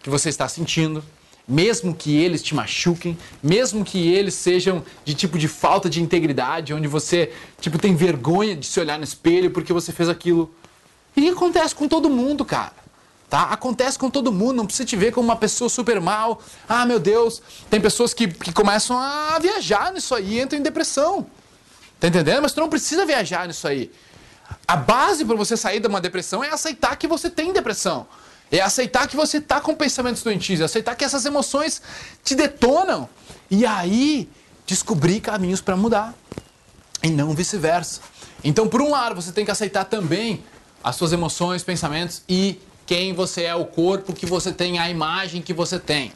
que 0.01 0.09
você 0.09 0.29
está 0.29 0.47
sentindo, 0.47 1.03
mesmo 1.47 1.95
que 1.95 2.15
eles 2.15 2.43
te 2.43 2.53
machuquem, 2.53 3.17
mesmo 3.41 3.83
que 3.83 4.07
eles 4.07 4.35
sejam 4.35 4.83
de 5.03 5.13
tipo 5.13 5.37
de 5.37 5.47
falta 5.47 5.89
de 5.89 6.01
integridade, 6.01 6.73
onde 6.73 6.87
você 6.87 7.33
tipo 7.59 7.79
tem 7.79 7.95
vergonha 7.95 8.55
de 8.55 8.65
se 8.65 8.79
olhar 8.79 8.97
no 8.97 9.03
espelho 9.03 9.49
porque 9.51 9.73
você 9.73 9.91
fez 9.91 10.07
aquilo. 10.07 10.53
E 11.15 11.27
acontece 11.27 11.73
com 11.73 11.87
todo 11.87 12.09
mundo, 12.09 12.45
cara. 12.45 12.79
Tá? 13.29 13.43
Acontece 13.43 13.97
com 13.99 14.09
todo 14.09 14.31
mundo, 14.31 14.53
não 14.53 14.65
precisa 14.65 14.87
te 14.87 14.95
ver 14.95 15.11
como 15.11 15.27
uma 15.27 15.35
pessoa 15.35 15.69
super 15.69 16.01
mal. 16.01 16.41
Ah, 16.67 16.85
meu 16.85 16.99
Deus, 16.99 17.41
tem 17.69 17.79
pessoas 17.79 18.13
que, 18.13 18.27
que 18.27 18.51
começam 18.51 18.97
a 18.97 19.37
viajar 19.39 19.93
nisso 19.93 20.15
aí 20.15 20.37
e 20.37 20.41
entram 20.41 20.59
em 20.59 20.63
depressão. 20.63 21.27
Tá 21.99 22.07
entendendo? 22.07 22.41
Mas 22.41 22.53
tu 22.53 22.59
não 22.59 22.69
precisa 22.69 23.05
viajar 23.05 23.47
nisso 23.47 23.67
aí. 23.67 23.91
A 24.67 24.75
base 24.75 25.23
para 25.23 25.35
você 25.35 25.55
sair 25.55 25.79
de 25.79 25.87
uma 25.87 26.01
depressão 26.01 26.43
é 26.43 26.49
aceitar 26.49 26.95
que 26.95 27.07
você 27.07 27.29
tem 27.29 27.53
depressão. 27.53 28.07
É 28.51 28.61
aceitar 28.61 29.07
que 29.07 29.15
você 29.15 29.37
está 29.37 29.61
com 29.61 29.75
pensamentos 29.75 30.23
doentios, 30.23 30.61
é 30.61 30.63
aceitar 30.63 30.95
que 30.95 31.05
essas 31.05 31.25
emoções 31.25 31.81
te 32.23 32.35
detonam. 32.35 33.07
E 33.49 33.65
aí, 33.65 34.29
descobrir 34.65 35.19
caminhos 35.19 35.61
para 35.61 35.75
mudar. 35.75 36.13
e 37.01 37.09
não 37.09 37.33
vice-versa. 37.33 38.01
Então, 38.43 38.67
por 38.67 38.81
um 38.81 38.89
lado, 38.89 39.15
você 39.15 39.31
tem 39.31 39.45
que 39.45 39.51
aceitar 39.51 39.85
também 39.85 40.43
as 40.83 40.95
suas 40.95 41.13
emoções, 41.13 41.63
pensamentos 41.63 42.23
e 42.27 42.59
quem 42.85 43.13
você 43.13 43.43
é, 43.43 43.55
o 43.55 43.65
corpo 43.65 44.13
que 44.13 44.25
você 44.25 44.51
tem, 44.51 44.79
a 44.79 44.89
imagem 44.89 45.41
que 45.41 45.53
você 45.53 45.79
tem. 45.79 46.11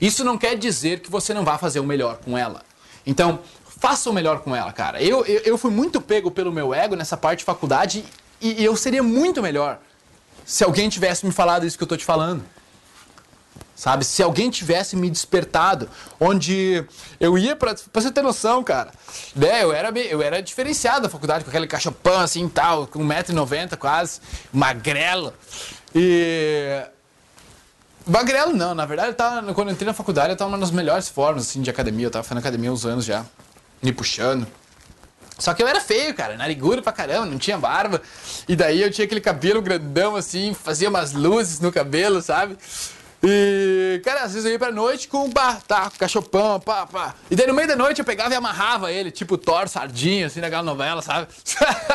Isso 0.00 0.24
não 0.24 0.36
quer 0.36 0.56
dizer 0.56 1.00
que 1.00 1.10
você 1.10 1.32
não 1.32 1.44
vá 1.44 1.56
fazer 1.56 1.80
o 1.80 1.84
melhor 1.84 2.18
com 2.18 2.36
ela. 2.36 2.62
Então, 3.06 3.40
faça 3.78 4.10
o 4.10 4.12
melhor 4.12 4.40
com 4.40 4.54
ela, 4.54 4.72
cara. 4.72 5.02
Eu, 5.02 5.24
eu, 5.24 5.40
eu 5.44 5.58
fui 5.58 5.70
muito 5.70 6.00
pego 6.00 6.30
pelo 6.30 6.52
meu 6.52 6.74
ego 6.74 6.96
nessa 6.96 7.16
parte 7.16 7.40
de 7.40 7.44
faculdade 7.44 8.04
e, 8.40 8.60
e 8.60 8.64
eu 8.64 8.76
seria 8.76 9.02
muito 9.02 9.42
melhor 9.42 9.78
se 10.46 10.62
alguém 10.62 10.88
tivesse 10.88 11.26
me 11.26 11.32
falado 11.32 11.66
isso 11.66 11.76
que 11.76 11.82
eu 11.82 11.88
tô 11.88 11.96
te 11.96 12.04
falando. 12.04 12.44
Sabe? 13.74 14.06
Se 14.06 14.22
alguém 14.22 14.48
tivesse 14.48 14.96
me 14.96 15.10
despertado, 15.10 15.90
onde 16.18 16.82
eu 17.20 17.36
ia 17.36 17.54
pra 17.54 17.74
você 17.92 18.10
ter 18.10 18.22
noção, 18.22 18.64
cara, 18.64 18.90
né? 19.34 19.62
Eu 19.62 19.70
era, 19.70 19.90
eu 19.98 20.22
era 20.22 20.40
diferenciado 20.40 21.02
da 21.02 21.08
faculdade, 21.10 21.44
com 21.44 21.50
aquele 21.50 21.66
cachopão 21.66 22.20
assim 22.20 22.48
tal, 22.48 22.86
com 22.86 23.00
1,90m 23.00 23.76
quase, 23.76 24.20
magrelo. 24.50 25.34
E. 25.94 26.86
Magrelo 28.06 28.54
não, 28.54 28.74
na 28.74 28.86
verdade, 28.86 29.08
eu 29.08 29.14
tava, 29.14 29.52
quando 29.52 29.68
eu 29.68 29.74
entrei 29.74 29.86
na 29.86 29.92
faculdade, 29.92 30.30
eu 30.30 30.36
tava 30.36 30.48
uma 30.48 30.58
das 30.58 30.70
melhores 30.70 31.08
formas 31.08 31.42
assim, 31.42 31.60
de 31.60 31.68
academia. 31.68 32.06
Eu 32.06 32.10
tava 32.10 32.22
fazendo 32.22 32.38
academia 32.38 32.72
uns 32.72 32.86
anos 32.86 33.04
já, 33.04 33.26
me 33.82 33.92
puxando. 33.92 34.46
Só 35.38 35.52
que 35.52 35.62
eu 35.62 35.68
era 35.68 35.80
feio, 35.80 36.14
cara, 36.14 36.36
narigudo 36.36 36.82
pra 36.82 36.92
caramba, 36.92 37.26
não 37.26 37.38
tinha 37.38 37.58
barba. 37.58 38.00
E 38.48 38.56
daí 38.56 38.80
eu 38.80 38.90
tinha 38.90 39.04
aquele 39.04 39.20
cabelo 39.20 39.60
grandão 39.60 40.16
assim, 40.16 40.54
fazia 40.54 40.88
umas 40.88 41.12
luzes 41.12 41.60
no 41.60 41.70
cabelo, 41.70 42.22
sabe? 42.22 42.56
E, 43.22 44.00
cara, 44.04 44.22
às 44.22 44.32
vezes 44.32 44.46
eu 44.46 44.52
ia 44.52 44.58
pra 44.58 44.70
noite 44.70 45.08
com, 45.08 45.30
pá, 45.30 45.58
tá, 45.66 45.90
cachopão, 45.98 46.60
pá, 46.60 46.86
pá. 46.86 47.14
E 47.30 47.36
daí 47.36 47.46
no 47.46 47.54
meio 47.54 47.66
da 47.66 47.76
noite 47.76 47.98
eu 47.98 48.04
pegava 48.04 48.32
e 48.32 48.36
amarrava 48.36 48.92
ele, 48.92 49.10
tipo 49.10 49.36
Thor, 49.36 49.68
sardinha, 49.68 50.26
assim, 50.26 50.40
naquela 50.40 50.62
novela, 50.62 51.02
sabe? 51.02 51.26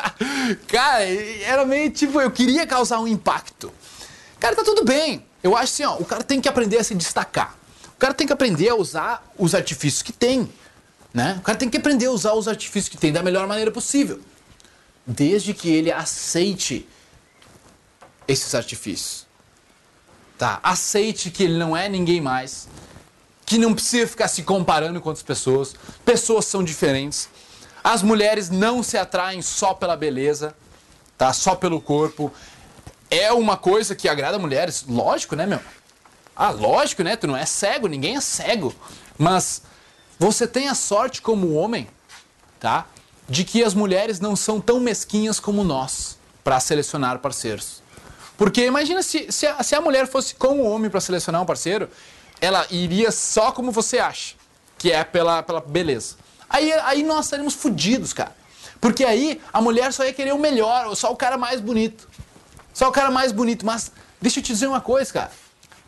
cara, 0.68 1.04
era 1.04 1.66
meio 1.66 1.90
tipo, 1.90 2.20
eu 2.20 2.32
queria 2.32 2.68
causar 2.68 3.00
um 3.00 3.08
impacto. 3.08 3.72
Cara, 4.40 4.56
tá 4.56 4.64
tudo 4.64 4.84
bem. 4.84 5.26
Eu 5.44 5.56
acho 5.56 5.74
assim, 5.74 5.84
ó, 5.84 5.96
o 5.98 6.06
cara 6.06 6.24
tem 6.24 6.42
que 6.42 6.50
aprender 6.50 6.78
a 6.78 6.84
se 6.84 6.94
destacar. 6.96 7.56
O 7.96 8.00
cara 8.00 8.14
tem 8.14 8.28
que 8.28 8.34
aprender 8.34 8.70
a 8.70 8.76
usar 8.76 9.24
os 9.38 9.56
artifícios 9.56 10.02
que 10.02 10.12
tem. 10.12 10.52
Né? 11.14 11.36
O 11.40 11.42
cara 11.42 11.58
tem 11.58 11.70
que 11.70 11.78
aprender 11.78 12.06
a 12.06 12.12
usar 12.12 12.34
os 12.34 12.48
artifícios 12.48 12.90
que 12.90 12.98
tem 12.98 13.12
da 13.12 13.22
melhor 13.22 13.48
maneira 13.48 13.72
possível. 13.72 14.20
Desde 15.06 15.54
que 15.54 15.70
ele 15.70 15.92
aceite 15.92 16.88
esses 18.28 18.56
artifícios. 18.56 19.26
Tá? 20.38 20.60
Aceite 20.64 21.30
que 21.30 21.44
ele 21.44 21.58
não 21.58 21.76
é 21.76 21.90
ninguém 21.90 22.22
mais, 22.22 22.68
que 23.46 23.58
não 23.58 23.74
precisa 23.74 24.08
ficar 24.08 24.28
se 24.28 24.44
comparando 24.44 25.02
com 25.02 25.10
outras 25.10 25.24
pessoas. 25.24 25.76
Pessoas 26.06 26.46
são 26.46 26.64
diferentes. 26.64 27.30
As 27.84 28.02
mulheres 28.02 28.50
não 28.50 28.82
se 28.82 28.98
atraem 28.98 29.42
só 29.42 29.74
pela 29.74 29.98
beleza, 29.98 30.56
tá? 31.18 31.34
Só 31.34 31.56
pelo 31.56 31.82
corpo. 31.82 32.32
É 33.10 33.32
uma 33.34 33.58
coisa 33.58 33.96
que 33.96 34.08
agrada 34.08 34.40
mulheres, 34.40 34.86
lógico, 34.88 35.36
né, 35.36 35.46
meu? 35.46 35.60
Ah, 36.36 36.52
lógico, 36.52 37.04
né? 37.04 37.16
Tu 37.16 37.28
não 37.28 37.36
é 37.36 37.46
cego, 37.46 37.88
ninguém 37.88 38.16
é 38.16 38.22
cego. 38.22 38.74
Mas 39.18 39.64
você 40.22 40.46
tem 40.46 40.68
a 40.68 40.76
sorte 40.76 41.20
como 41.20 41.56
homem, 41.56 41.88
tá? 42.60 42.86
De 43.28 43.44
que 43.44 43.64
as 43.64 43.74
mulheres 43.74 44.20
não 44.20 44.36
são 44.36 44.62
tão 44.62 44.80
mesquinhas 44.80 45.40
como 45.40 45.64
nós 45.64 46.16
para 46.44 46.60
selecionar 46.60 47.18
parceiros. 47.18 47.82
Porque 48.38 48.64
imagina 48.64 49.02
se, 49.02 49.32
se, 49.32 49.48
a, 49.48 49.64
se 49.64 49.74
a 49.74 49.82
mulher 49.82 50.06
fosse 50.06 50.36
como 50.36 50.62
homem 50.62 50.92
para 50.92 51.02
selecionar 51.02 51.42
um 51.42 51.46
parceiro, 51.46 51.90
ela 52.40 52.68
iria 52.70 53.12
só 53.12 53.52
como 53.52 53.72
você 53.72 53.98
acha, 53.98 54.36
que 54.78 54.92
é 54.92 55.04
pela, 55.04 55.42
pela 55.42 55.60
beleza. 55.60 56.18
Aí, 56.48 56.72
aí 56.72 57.02
nós 57.02 57.26
estaríamos 57.26 57.56
fodidos, 57.56 58.14
cara. 58.14 58.36
Porque 58.80 59.04
aí 59.04 59.42
a 59.52 59.60
mulher 59.60 59.92
só 59.92 60.06
ia 60.06 60.14
querer 60.14 60.36
o 60.36 60.40
melhor, 60.40 60.96
só 60.96 61.12
o 61.12 61.16
cara 61.16 61.36
mais 61.36 61.60
bonito. 61.60 62.08
Só 62.72 62.90
o 62.90 62.92
cara 62.92 63.10
mais 63.10 63.32
bonito. 63.32 63.66
Mas 63.66 63.92
deixa 64.22 64.40
eu 64.40 64.44
te 64.44 64.54
dizer 64.54 64.68
uma 64.68 64.82
coisa, 64.82 65.12
cara. 65.12 65.32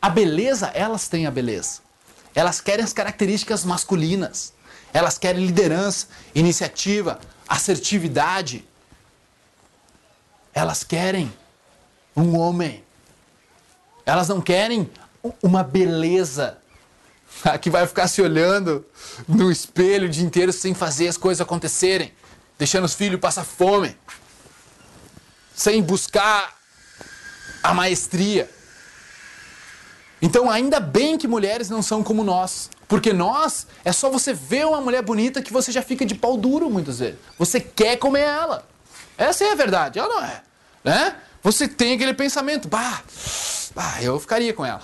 A 0.02 0.10
beleza, 0.10 0.72
elas 0.74 1.08
têm 1.08 1.28
a 1.28 1.32
beleza. 1.32 1.83
Elas 2.36 2.60
querem 2.60 2.84
as 2.84 2.94
características 2.94 3.64
masculinas. 3.64 4.54
Elas 4.94 5.18
querem 5.18 5.46
liderança, 5.46 6.08
iniciativa, 6.34 7.20
assertividade. 7.48 8.68
Elas 10.54 10.84
querem 10.84 11.32
um 12.16 12.38
homem. 12.38 12.84
Elas 14.06 14.28
não 14.28 14.42
querem 14.42 14.90
uma 15.42 15.64
beleza 15.64 16.58
que 17.62 17.70
vai 17.70 17.88
ficar 17.88 18.08
se 18.08 18.22
olhando 18.22 18.86
no 19.28 19.52
espelho 19.52 20.08
o 20.08 20.10
dia 20.10 20.24
inteiro 20.24 20.52
sem 20.52 20.74
fazer 20.74 21.08
as 21.08 21.18
coisas 21.18 21.42
acontecerem, 21.42 22.14
deixando 22.58 22.86
os 22.86 22.94
filhos 22.94 23.20
passar 23.20 23.44
fome, 23.44 23.98
sem 25.56 25.82
buscar 25.82 26.56
a 27.62 27.74
maestria. 27.74 28.50
Então, 30.24 30.50
ainda 30.50 30.80
bem 30.80 31.18
que 31.18 31.28
mulheres 31.28 31.70
não 31.70 31.82
são 31.82 32.02
como 32.02 32.24
nós. 32.24 32.70
Porque 32.88 33.12
nós, 33.12 33.68
é 33.84 33.92
só 33.92 34.10
você 34.10 34.34
ver 34.34 34.66
uma 34.66 34.80
mulher 34.80 35.02
bonita 35.02 35.42
que 35.42 35.52
você 35.52 35.70
já 35.70 35.82
fica 35.82 36.06
de 36.06 36.16
pau 36.16 36.38
duro 36.38 36.70
muitas 36.70 37.00
vezes. 37.00 37.18
Você 37.38 37.60
quer 37.60 37.98
comer 37.98 38.22
ela. 38.22 38.66
Essa 39.18 39.44
é 39.44 39.52
a 39.52 39.56
verdade, 39.56 40.00
ela 40.00 40.08
não 40.08 40.24
é. 40.24 40.42
Né? 40.82 41.16
Você 41.44 41.68
tem 41.68 41.96
aquele 41.96 42.14
pensamento, 42.14 42.70
bah, 42.70 43.04
bah, 43.76 44.02
eu 44.02 44.18
ficaria 44.18 44.54
com 44.54 44.66
ela. 44.66 44.80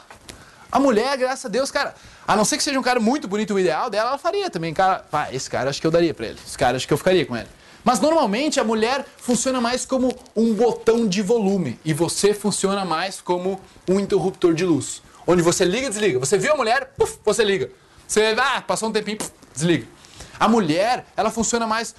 A 0.69 0.77
mulher, 0.77 1.17
graças 1.17 1.45
a 1.45 1.47
Deus, 1.47 1.71
cara, 1.71 1.95
a 2.27 2.35
não 2.35 2.43
ser 2.43 2.57
que 2.57 2.63
seja 2.63 2.77
um 2.77 2.83
cara 2.83 2.99
muito 2.99 3.25
bonito, 3.25 3.53
o 3.53 3.59
ideal 3.59 3.89
dela, 3.89 4.09
ela 4.09 4.17
faria 4.17 4.49
também. 4.49 4.73
Cara, 4.73 5.05
pá, 5.09 5.29
esse 5.31 5.49
cara 5.49 5.69
acho 5.69 5.79
que 5.79 5.87
eu 5.87 5.91
daria 5.91 6.13
pra 6.13 6.27
ele. 6.27 6.39
Esse 6.45 6.57
cara 6.57 6.75
acho 6.75 6.85
que 6.85 6.93
eu 6.93 6.97
ficaria 6.97 7.25
com 7.25 7.37
ele. 7.37 7.47
Mas 7.81 8.01
normalmente 8.01 8.59
a 8.59 8.63
mulher 8.65 9.05
funciona 9.17 9.61
mais 9.61 9.85
como 9.85 10.13
um 10.35 10.53
botão 10.53 11.07
de 11.07 11.21
volume 11.21 11.79
e 11.85 11.93
você 11.93 12.33
funciona 12.33 12.83
mais 12.83 13.21
como 13.21 13.61
um 13.87 14.01
interruptor 14.01 14.53
de 14.53 14.65
luz. 14.65 15.01
Onde 15.31 15.43
você 15.43 15.63
liga 15.63 15.85
e 15.85 15.89
desliga. 15.91 16.17
Você 16.17 16.39
viu 16.39 16.53
a 16.53 16.57
mulher, 16.57 16.91
puf, 16.97 17.19
você 17.23 17.43
liga. 17.43 17.69
Você, 18.07 18.35
ah, 18.35 18.63
passou 18.63 18.89
um 18.89 18.91
tempinho, 18.91 19.15
puf, 19.15 19.29
desliga. 19.53 19.87
A 20.39 20.47
mulher, 20.47 21.05
ela 21.15 21.29
funciona 21.29 21.67
mais, 21.67 21.93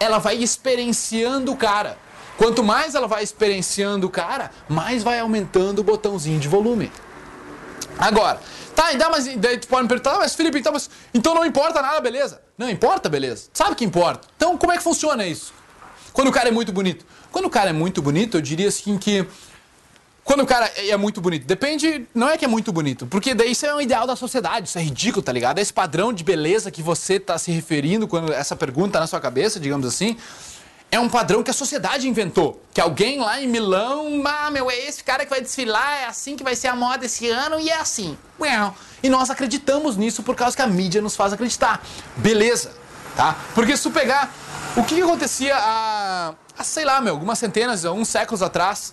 ela 0.00 0.16
vai 0.16 0.36
experienciando 0.36 1.52
o 1.52 1.56
cara. 1.56 1.98
Quanto 2.38 2.64
mais 2.64 2.94
ela 2.94 3.06
vai 3.06 3.22
experienciando 3.22 4.06
o 4.06 4.10
cara, 4.10 4.50
mais 4.70 5.02
vai 5.02 5.18
aumentando 5.18 5.80
o 5.80 5.84
botãozinho 5.84 6.40
de 6.40 6.48
volume. 6.48 6.90
Agora, 7.98 8.40
tá, 8.74 8.86
ainda 8.86 9.10
mas 9.10 9.26
daí 9.36 9.58
tu 9.58 9.68
pode 9.68 9.82
me 9.82 9.88
perguntar, 9.90 10.14
ah, 10.14 10.20
mas 10.20 10.34
Felipe, 10.34 10.58
então, 10.58 10.72
mas, 10.72 10.88
então 11.12 11.34
não 11.34 11.44
importa 11.44 11.82
nada, 11.82 12.00
beleza? 12.00 12.40
Não 12.56 12.70
importa, 12.70 13.06
beleza? 13.06 13.50
Sabe 13.52 13.76
que 13.76 13.84
importa? 13.84 14.26
Então 14.34 14.56
como 14.56 14.72
é 14.72 14.78
que 14.78 14.82
funciona 14.82 15.26
isso? 15.26 15.52
Quando 16.14 16.28
o 16.28 16.32
cara 16.32 16.48
é 16.48 16.52
muito 16.52 16.72
bonito? 16.72 17.04
Quando 17.30 17.44
o 17.44 17.50
cara 17.50 17.68
é 17.68 17.72
muito 17.74 18.00
bonito, 18.00 18.38
eu 18.38 18.40
diria 18.40 18.68
assim 18.68 18.96
que 18.96 19.26
quando 20.24 20.40
o 20.40 20.46
cara 20.46 20.70
é 20.76 20.96
muito 20.96 21.20
bonito, 21.20 21.46
depende, 21.46 22.06
não 22.14 22.28
é 22.28 22.38
que 22.38 22.44
é 22.44 22.48
muito 22.48 22.72
bonito, 22.72 23.06
porque 23.06 23.34
daí 23.34 23.52
isso 23.52 23.66
é 23.66 23.74
um 23.74 23.80
ideal 23.80 24.06
da 24.06 24.14
sociedade, 24.14 24.68
isso 24.68 24.78
é 24.78 24.82
ridículo, 24.82 25.22
tá 25.22 25.32
ligado? 25.32 25.58
Esse 25.58 25.72
padrão 25.72 26.12
de 26.12 26.22
beleza 26.22 26.70
que 26.70 26.80
você 26.80 27.18
tá 27.18 27.36
se 27.38 27.50
referindo 27.50 28.06
quando 28.06 28.32
essa 28.32 28.54
pergunta 28.54 28.92
tá 28.92 29.00
na 29.00 29.06
sua 29.06 29.20
cabeça, 29.20 29.58
digamos 29.58 29.86
assim, 29.86 30.16
é 30.92 31.00
um 31.00 31.08
padrão 31.08 31.42
que 31.42 31.50
a 31.50 31.54
sociedade 31.54 32.06
inventou. 32.06 32.62
Que 32.74 32.78
alguém 32.78 33.18
lá 33.18 33.40
em 33.40 33.48
Milão, 33.48 34.22
ah, 34.26 34.50
meu, 34.50 34.70
é 34.70 34.76
esse 34.76 35.02
cara 35.02 35.24
que 35.24 35.30
vai 35.30 35.40
desfilar, 35.40 36.02
é 36.02 36.04
assim 36.04 36.36
que 36.36 36.44
vai 36.44 36.54
ser 36.54 36.68
a 36.68 36.76
moda 36.76 37.06
esse 37.06 37.30
ano 37.30 37.58
e 37.58 37.70
é 37.70 37.78
assim. 37.78 38.16
E 39.02 39.08
nós 39.08 39.30
acreditamos 39.30 39.96
nisso 39.96 40.22
por 40.22 40.36
causa 40.36 40.54
que 40.54 40.60
a 40.60 40.66
mídia 40.66 41.00
nos 41.00 41.16
faz 41.16 41.32
acreditar. 41.32 41.82
Beleza, 42.16 42.72
tá? 43.16 43.38
Porque 43.54 43.74
se 43.74 43.82
tu 43.82 43.90
pegar 43.90 44.30
o 44.76 44.84
que, 44.84 44.96
que 44.96 45.02
acontecia 45.02 45.56
há, 45.56 46.34
há, 46.58 46.62
sei 46.62 46.84
lá, 46.84 47.00
meu, 47.00 47.14
algumas 47.14 47.38
centenas, 47.38 47.86
alguns 47.86 48.08
séculos 48.08 48.42
atrás, 48.42 48.92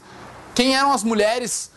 quem 0.60 0.76
eram 0.76 0.92
as 0.92 1.06
mulheres, 1.06 1.72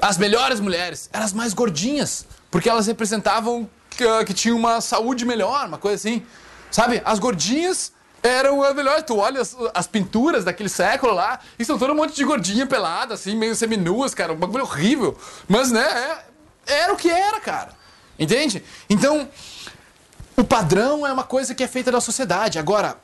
as 0.00 0.16
melhores 0.16 0.60
mulheres? 0.60 1.10
Eram 1.12 1.26
as 1.26 1.34
mais 1.34 1.52
gordinhas, 1.52 2.26
porque 2.50 2.66
elas 2.66 2.86
representavam 2.86 3.68
que, 3.90 4.24
que 4.24 4.32
tinham 4.32 4.56
uma 4.56 4.80
saúde 4.80 5.26
melhor, 5.26 5.68
uma 5.68 5.76
coisa 5.76 5.96
assim. 5.96 6.24
Sabe? 6.70 7.02
As 7.04 7.18
gordinhas 7.18 7.92
eram 8.22 8.62
as 8.62 8.74
melhores. 8.74 9.04
Tu 9.06 9.14
olha 9.14 9.42
as, 9.42 9.54
as, 9.74 9.86
pinturas 9.86 10.42
daquele 10.42 10.70
século 10.70 11.12
lá, 11.12 11.38
e 11.58 11.64
são 11.66 11.78
todo 11.78 11.92
um 11.92 11.96
monte 11.96 12.14
de 12.14 12.24
gordinha 12.24 12.66
pelada, 12.66 13.12
assim, 13.12 13.36
meio 13.36 13.54
seminuas, 13.54 14.14
cara. 14.14 14.32
Um 14.32 14.36
bagulho 14.36 14.64
horrível. 14.64 15.14
Mas, 15.46 15.70
né, 15.70 16.24
é, 16.66 16.80
era 16.80 16.94
o 16.94 16.96
que 16.96 17.10
era, 17.10 17.38
cara. 17.40 17.72
Entende? 18.18 18.64
Então, 18.88 19.28
o 20.34 20.42
padrão 20.42 21.06
é 21.06 21.12
uma 21.12 21.24
coisa 21.24 21.54
que 21.54 21.62
é 21.62 21.68
feita 21.68 21.92
da 21.92 22.00
sociedade. 22.00 22.58
Agora, 22.58 22.96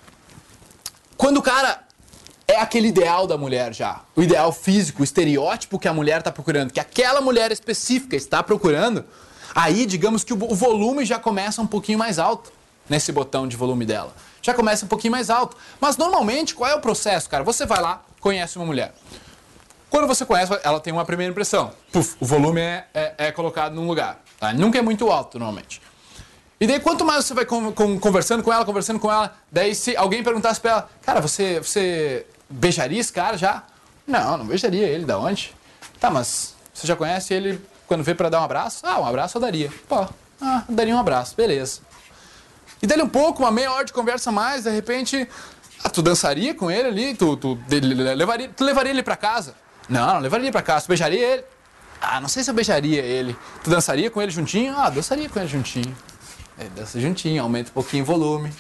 quando 1.18 1.36
o 1.36 1.42
cara 1.42 1.84
é 2.46 2.61
aquele 2.61 2.88
ideal 2.88 3.26
da 3.26 3.38
mulher 3.38 3.72
já, 3.72 4.02
o 4.14 4.22
ideal 4.22 4.52
físico, 4.52 5.02
o 5.02 5.04
estereótipo 5.04 5.78
que 5.78 5.88
a 5.88 5.92
mulher 5.94 6.18
está 6.18 6.30
procurando, 6.30 6.72
que 6.72 6.80
aquela 6.80 7.20
mulher 7.20 7.50
específica 7.50 8.16
está 8.16 8.42
procurando, 8.42 9.04
aí 9.54 9.87
digamos 9.87 10.24
que 10.24 10.33
o 10.33 10.54
volume 10.54 11.04
já 11.04 11.18
começa 11.18 11.62
um 11.62 11.66
pouquinho 11.66 11.98
mais 11.98 12.18
alto 12.18 12.52
nesse 12.88 13.11
botão 13.12 13.48
de 13.48 13.57
volume 13.57 13.87
dela 13.87 14.12
já 14.44 14.52
começa 14.52 14.85
um 14.85 14.88
pouquinho 14.88 15.12
mais 15.12 15.30
alto. 15.30 15.57
Mas 15.80 15.96
normalmente, 15.96 16.54
qual 16.54 16.70
é 16.70 16.74
o 16.74 16.80
processo, 16.80 17.28
cara? 17.30 17.42
Você 17.42 17.64
vai 17.64 17.80
lá, 17.80 18.02
conhece 18.20 18.59
uma 18.59 18.66
mulher. 18.66 18.94
Quando 19.88 20.07
você 20.07 20.26
conhece, 20.26 20.52
ela 20.62 20.78
tem 20.78 20.92
uma 20.92 21.04
primeira 21.04 21.30
impressão. 21.30 21.72
Puf, 21.90 22.14
o 22.20 22.26
volume 22.26 22.61
é, 22.61 22.85
é, 22.92 23.14
é 23.16 23.33
colocado 23.33 23.74
num 23.74 23.87
lugar. 23.87 24.20
Tá? 24.38 24.52
Nunca 24.52 24.78
é 24.78 24.83
muito 24.83 25.11
alto, 25.11 25.38
normalmente. 25.38 25.80
E 26.61 26.66
daí, 26.66 26.78
quanto 26.78 27.04
mais 27.04 27.24
você 27.24 27.33
vai 27.33 27.46
conversando 27.46 28.42
com 28.42 28.52
ela, 28.52 28.64
conversando 28.64 29.00
com 29.00 29.11
ela, 29.11 29.35
daí 29.50 29.74
se 29.74 29.96
alguém 29.96 30.22
perguntasse 30.22 30.61
pra 30.61 30.70
ela, 30.70 30.90
cara, 31.02 31.20
você, 31.20 31.59
você 31.61 32.26
beijaria 32.54 33.00
esse 33.00 33.12
cara 33.12 33.36
já? 33.36 33.62
Não, 34.06 34.38
não 34.38 34.46
beijaria 34.46 34.86
ele, 34.86 35.04
da 35.04 35.18
onde? 35.18 35.54
Tá, 35.98 36.10
mas 36.10 36.54
você 36.72 36.86
já 36.86 36.96
conhece 36.96 37.32
ele 37.32 37.60
quando 37.86 38.02
vê 38.02 38.14
para 38.14 38.28
dar 38.28 38.40
um 38.40 38.44
abraço? 38.44 38.80
Ah, 38.84 39.00
um 39.00 39.06
abraço 39.06 39.36
eu 39.36 39.40
daria. 39.40 39.72
Pô, 39.88 40.06
ah, 40.40 40.62
daria 40.68 40.94
um 40.94 40.98
abraço, 40.98 41.34
beleza. 41.36 41.80
E 42.82 42.86
dali 42.86 43.02
um 43.02 43.08
pouco, 43.08 43.42
uma 43.42 43.50
meia 43.50 43.72
hora 43.72 43.84
de 43.84 43.92
conversa 43.92 44.30
mais, 44.30 44.64
de 44.64 44.70
repente, 44.70 45.28
ah, 45.82 45.88
tu 45.88 46.02
dançaria 46.02 46.54
com 46.54 46.70
ele 46.70 46.88
ali, 46.88 47.14
tu, 47.14 47.36
tu, 47.36 47.58
levaria, 47.68 48.48
tu 48.48 48.64
levaria 48.64 48.90
ele 48.90 49.02
para 49.02 49.16
casa? 49.16 49.54
Não, 49.88 50.14
não 50.14 50.20
levaria 50.20 50.44
ele 50.44 50.52
pra 50.52 50.62
casa, 50.62 50.84
tu 50.84 50.88
beijaria 50.88 51.34
ele? 51.34 51.44
Ah, 52.00 52.20
não 52.20 52.28
sei 52.28 52.44
se 52.44 52.50
eu 52.50 52.54
beijaria 52.54 53.02
ele. 53.02 53.36
Tu 53.62 53.70
dançaria 53.70 54.10
com 54.10 54.20
ele 54.20 54.30
juntinho? 54.30 54.74
Ah, 54.76 54.90
dançaria 54.90 55.28
com 55.28 55.38
ele 55.38 55.48
juntinho. 55.48 55.96
É, 56.58 56.64
dança 56.76 57.00
juntinho, 57.00 57.42
aumenta 57.42 57.70
um 57.70 57.72
pouquinho 57.72 58.04
o 58.04 58.06
volume, 58.06 58.52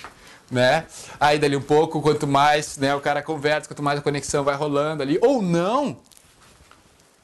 né? 0.54 0.86
Aí 1.20 1.38
dali 1.38 1.56
um 1.56 1.60
pouco, 1.60 2.00
quanto 2.00 2.26
mais 2.26 2.78
né, 2.78 2.94
o 2.94 3.00
cara 3.00 3.22
conversa, 3.22 3.68
quanto 3.68 3.82
mais 3.82 3.98
a 3.98 4.02
conexão 4.02 4.44
vai 4.44 4.54
rolando 4.54 5.02
ali, 5.02 5.18
ou 5.20 5.42
não, 5.42 5.96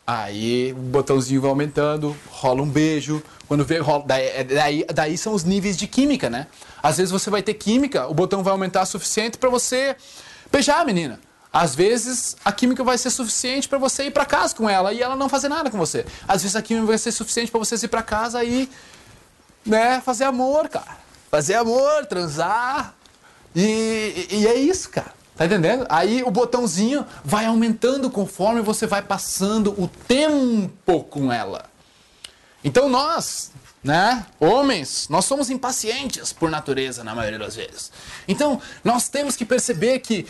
aí 0.06 0.72
o 0.72 0.76
botãozinho 0.76 1.40
vai 1.40 1.50
aumentando, 1.50 2.14
rola 2.28 2.60
um 2.60 2.68
beijo, 2.68 3.22
quando 3.46 3.64
vê, 3.64 3.78
rola, 3.78 4.04
daí, 4.06 4.26
é, 4.26 4.44
daí, 4.44 4.86
daí 4.92 5.16
são 5.16 5.32
os 5.32 5.44
níveis 5.44 5.76
de 5.76 5.86
química, 5.86 6.28
né? 6.28 6.48
Às 6.82 6.98
vezes 6.98 7.10
você 7.10 7.30
vai 7.30 7.42
ter 7.42 7.54
química, 7.54 8.06
o 8.08 8.14
botão 8.14 8.42
vai 8.42 8.52
aumentar 8.52 8.82
o 8.82 8.86
suficiente 8.86 9.38
para 9.38 9.48
você 9.48 9.96
beijar 10.50 10.80
a 10.80 10.84
menina. 10.84 11.20
Às 11.52 11.74
vezes 11.74 12.36
a 12.44 12.52
química 12.52 12.84
vai 12.84 12.96
ser 12.96 13.10
suficiente 13.10 13.68
para 13.68 13.78
você 13.78 14.04
ir 14.04 14.12
para 14.12 14.24
casa 14.24 14.54
com 14.54 14.68
ela 14.68 14.92
e 14.92 15.02
ela 15.02 15.16
não 15.16 15.28
fazer 15.28 15.48
nada 15.48 15.68
com 15.68 15.78
você. 15.78 16.06
Às 16.28 16.42
vezes 16.42 16.54
a 16.54 16.62
química 16.62 16.86
vai 16.86 16.98
ser 16.98 17.10
suficiente 17.10 17.50
para 17.50 17.58
você 17.58 17.74
ir 17.74 17.88
para 17.88 18.02
casa 18.02 18.42
e 18.44 18.70
né, 19.66 20.00
fazer 20.00 20.24
amor, 20.24 20.68
cara. 20.68 20.98
Fazer 21.30 21.54
amor, 21.54 22.06
transar. 22.06 22.94
E, 23.54 24.26
e 24.30 24.46
é 24.46 24.54
isso, 24.54 24.90
cara. 24.90 25.12
Tá 25.36 25.46
entendendo? 25.46 25.86
Aí 25.88 26.22
o 26.22 26.30
botãozinho 26.30 27.06
vai 27.24 27.46
aumentando 27.46 28.10
conforme 28.10 28.60
você 28.60 28.86
vai 28.86 29.00
passando 29.00 29.70
o 29.82 29.88
tempo 29.88 31.02
com 31.04 31.32
ela. 31.32 31.64
Então 32.62 32.90
nós, 32.90 33.50
né, 33.82 34.26
homens, 34.38 35.08
nós 35.08 35.24
somos 35.24 35.48
impacientes 35.48 36.30
por 36.30 36.50
natureza 36.50 37.02
na 37.02 37.14
maioria 37.14 37.38
das 37.38 37.56
vezes. 37.56 37.90
Então 38.28 38.60
nós 38.84 39.08
temos 39.08 39.34
que 39.34 39.46
perceber 39.46 40.00
que 40.00 40.26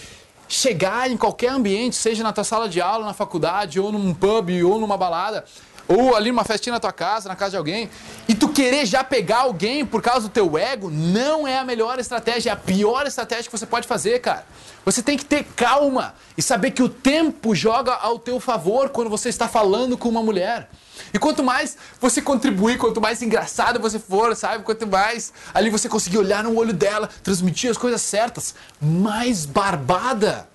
chegar 0.47 1.11
em 1.11 1.17
qualquer 1.17 1.51
ambiente, 1.51 1.97
seja 1.97 2.23
na 2.23 2.33
tua 2.33 2.45
sala 2.45 2.69
de 2.69 2.81
aula, 2.81 3.07
na 3.07 3.15
faculdade, 3.15 3.79
ou 3.81 3.91
num 3.91 4.15
pub, 4.15 4.51
ou 4.65 4.79
numa 4.81 4.97
balada, 4.97 5.45
ou 5.91 6.15
ali 6.15 6.31
numa 6.31 6.45
festinha 6.45 6.75
na 6.75 6.79
tua 6.79 6.93
casa, 6.93 7.29
na 7.29 7.35
casa 7.35 7.51
de 7.51 7.57
alguém, 7.57 7.91
e 8.29 8.35
tu 8.35 8.49
querer 8.49 8.87
já 8.87 9.03
pegar 9.03 9.39
alguém 9.39 9.85
por 9.85 10.01
causa 10.01 10.29
do 10.29 10.33
teu 10.33 10.57
ego, 10.57 10.89
não 10.89 11.49
é 11.49 11.59
a 11.59 11.65
melhor 11.65 11.99
estratégia, 11.99 12.51
é 12.51 12.53
a 12.53 12.57
pior 12.57 13.09
estratégia 13.09 13.47
que 13.47 13.59
você 13.59 13.67
pode 13.67 13.89
fazer, 13.89 14.21
cara. 14.21 14.47
Você 14.85 15.03
tem 15.03 15.19
que 15.19 15.25
ter 15.25 15.45
calma 15.57 16.15
e 16.39 16.43
saber 16.43 16.71
que 16.71 16.83
o 16.83 16.89
tempo 16.89 17.57
joga 17.57 17.93
ao 17.93 18.21
teu 18.21 18.39
favor 18.39 18.91
quando 18.91 19.11
você 19.11 19.29
está 19.29 19.49
falando 19.49 19.99
com 19.99 20.09
uma 20.09 20.23
mulher. 20.23 20.71
E 21.13 21.19
quanto 21.19 21.43
mais 21.43 21.77
você 22.01 22.23
contribuir, 22.23 22.79
quanto 22.79 23.01
mais 23.01 23.21
engraçado 23.21 23.81
você 23.81 23.99
for, 23.99 24.37
sabe? 24.37 24.63
Quanto 24.63 24.87
mais 24.87 25.33
ali 25.53 25.71
você 25.71 25.89
conseguir 25.89 26.19
olhar 26.19 26.45
no 26.45 26.57
olho 26.57 26.73
dela, 26.73 27.11
transmitir 27.23 27.69
as 27.69 27.77
coisas 27.77 28.01
certas, 28.01 28.55
mais 28.81 29.45
barbada 29.45 30.49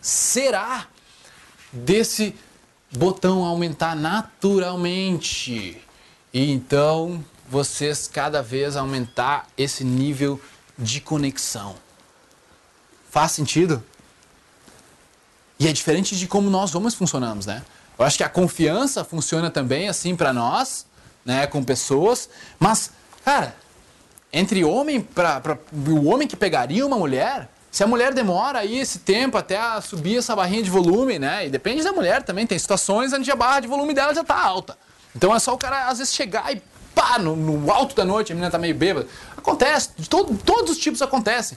será 0.00 0.86
desse 1.70 2.34
botão 2.90 3.44
aumentar 3.44 3.94
naturalmente. 3.94 5.80
E 6.32 6.50
então 6.50 7.24
vocês 7.48 8.08
cada 8.08 8.42
vez 8.42 8.76
aumentar 8.76 9.48
esse 9.56 9.84
nível 9.84 10.40
de 10.78 11.00
conexão. 11.00 11.74
Faz 13.10 13.32
sentido? 13.32 13.82
E 15.58 15.66
é 15.68 15.72
diferente 15.72 16.16
de 16.16 16.26
como 16.26 16.48
nós 16.48 16.74
homens 16.74 16.94
funcionamos, 16.94 17.46
né? 17.46 17.64
Eu 17.98 18.04
acho 18.04 18.16
que 18.16 18.24
a 18.24 18.28
confiança 18.28 19.04
funciona 19.04 19.50
também 19.50 19.88
assim 19.88 20.16
para 20.16 20.32
nós, 20.32 20.86
né, 21.24 21.46
com 21.46 21.62
pessoas, 21.62 22.30
mas 22.58 22.92
cara, 23.24 23.54
entre 24.32 24.64
homem 24.64 25.00
para 25.00 25.58
o 25.72 26.06
homem 26.06 26.26
que 26.26 26.36
pegaria 26.36 26.86
uma 26.86 26.96
mulher, 26.96 27.50
se 27.70 27.84
a 27.84 27.86
mulher 27.86 28.12
demora 28.12 28.58
aí 28.58 28.78
esse 28.78 28.98
tempo 28.98 29.38
até 29.38 29.58
subir 29.80 30.18
essa 30.18 30.34
barrinha 30.34 30.62
de 30.62 30.70
volume, 30.70 31.18
né? 31.18 31.46
E 31.46 31.50
depende 31.50 31.84
da 31.84 31.92
mulher 31.92 32.22
também, 32.22 32.46
tem 32.46 32.58
situações 32.58 33.12
onde 33.12 33.30
a 33.30 33.36
barra 33.36 33.60
de 33.60 33.68
volume 33.68 33.94
dela 33.94 34.12
já 34.12 34.24
tá 34.24 34.38
alta. 34.38 34.76
Então 35.14 35.34
é 35.34 35.38
só 35.38 35.54
o 35.54 35.58
cara 35.58 35.88
às 35.88 35.98
vezes 35.98 36.12
chegar 36.12 36.52
e 36.52 36.60
pá, 36.94 37.18
no, 37.18 37.36
no 37.36 37.70
alto 37.70 37.94
da 37.94 38.04
noite, 38.04 38.32
a 38.32 38.34
menina 38.34 38.50
tá 38.50 38.58
meio 38.58 38.74
bêbada. 38.74 39.06
Acontece, 39.36 39.90
de 39.96 40.08
todo, 40.08 40.36
todos 40.36 40.72
os 40.72 40.78
tipos 40.78 41.00
acontecem. 41.00 41.56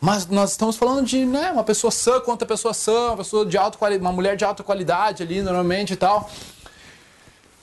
Mas 0.00 0.26
nós 0.26 0.50
estamos 0.50 0.76
falando 0.76 1.06
de 1.06 1.24
né, 1.24 1.50
uma 1.50 1.64
pessoa 1.64 1.90
sã 1.90 2.20
contra 2.20 2.46
pessoa 2.46 2.74
sã, 2.74 3.08
uma 3.08 3.16
pessoa 3.18 3.46
de 3.46 3.56
alta 3.56 3.78
qualidade, 3.78 4.04
uma 4.04 4.12
mulher 4.12 4.36
de 4.36 4.44
alta 4.44 4.62
qualidade 4.62 5.22
ali 5.22 5.42
normalmente 5.42 5.92
e 5.92 5.96
tal. 5.96 6.30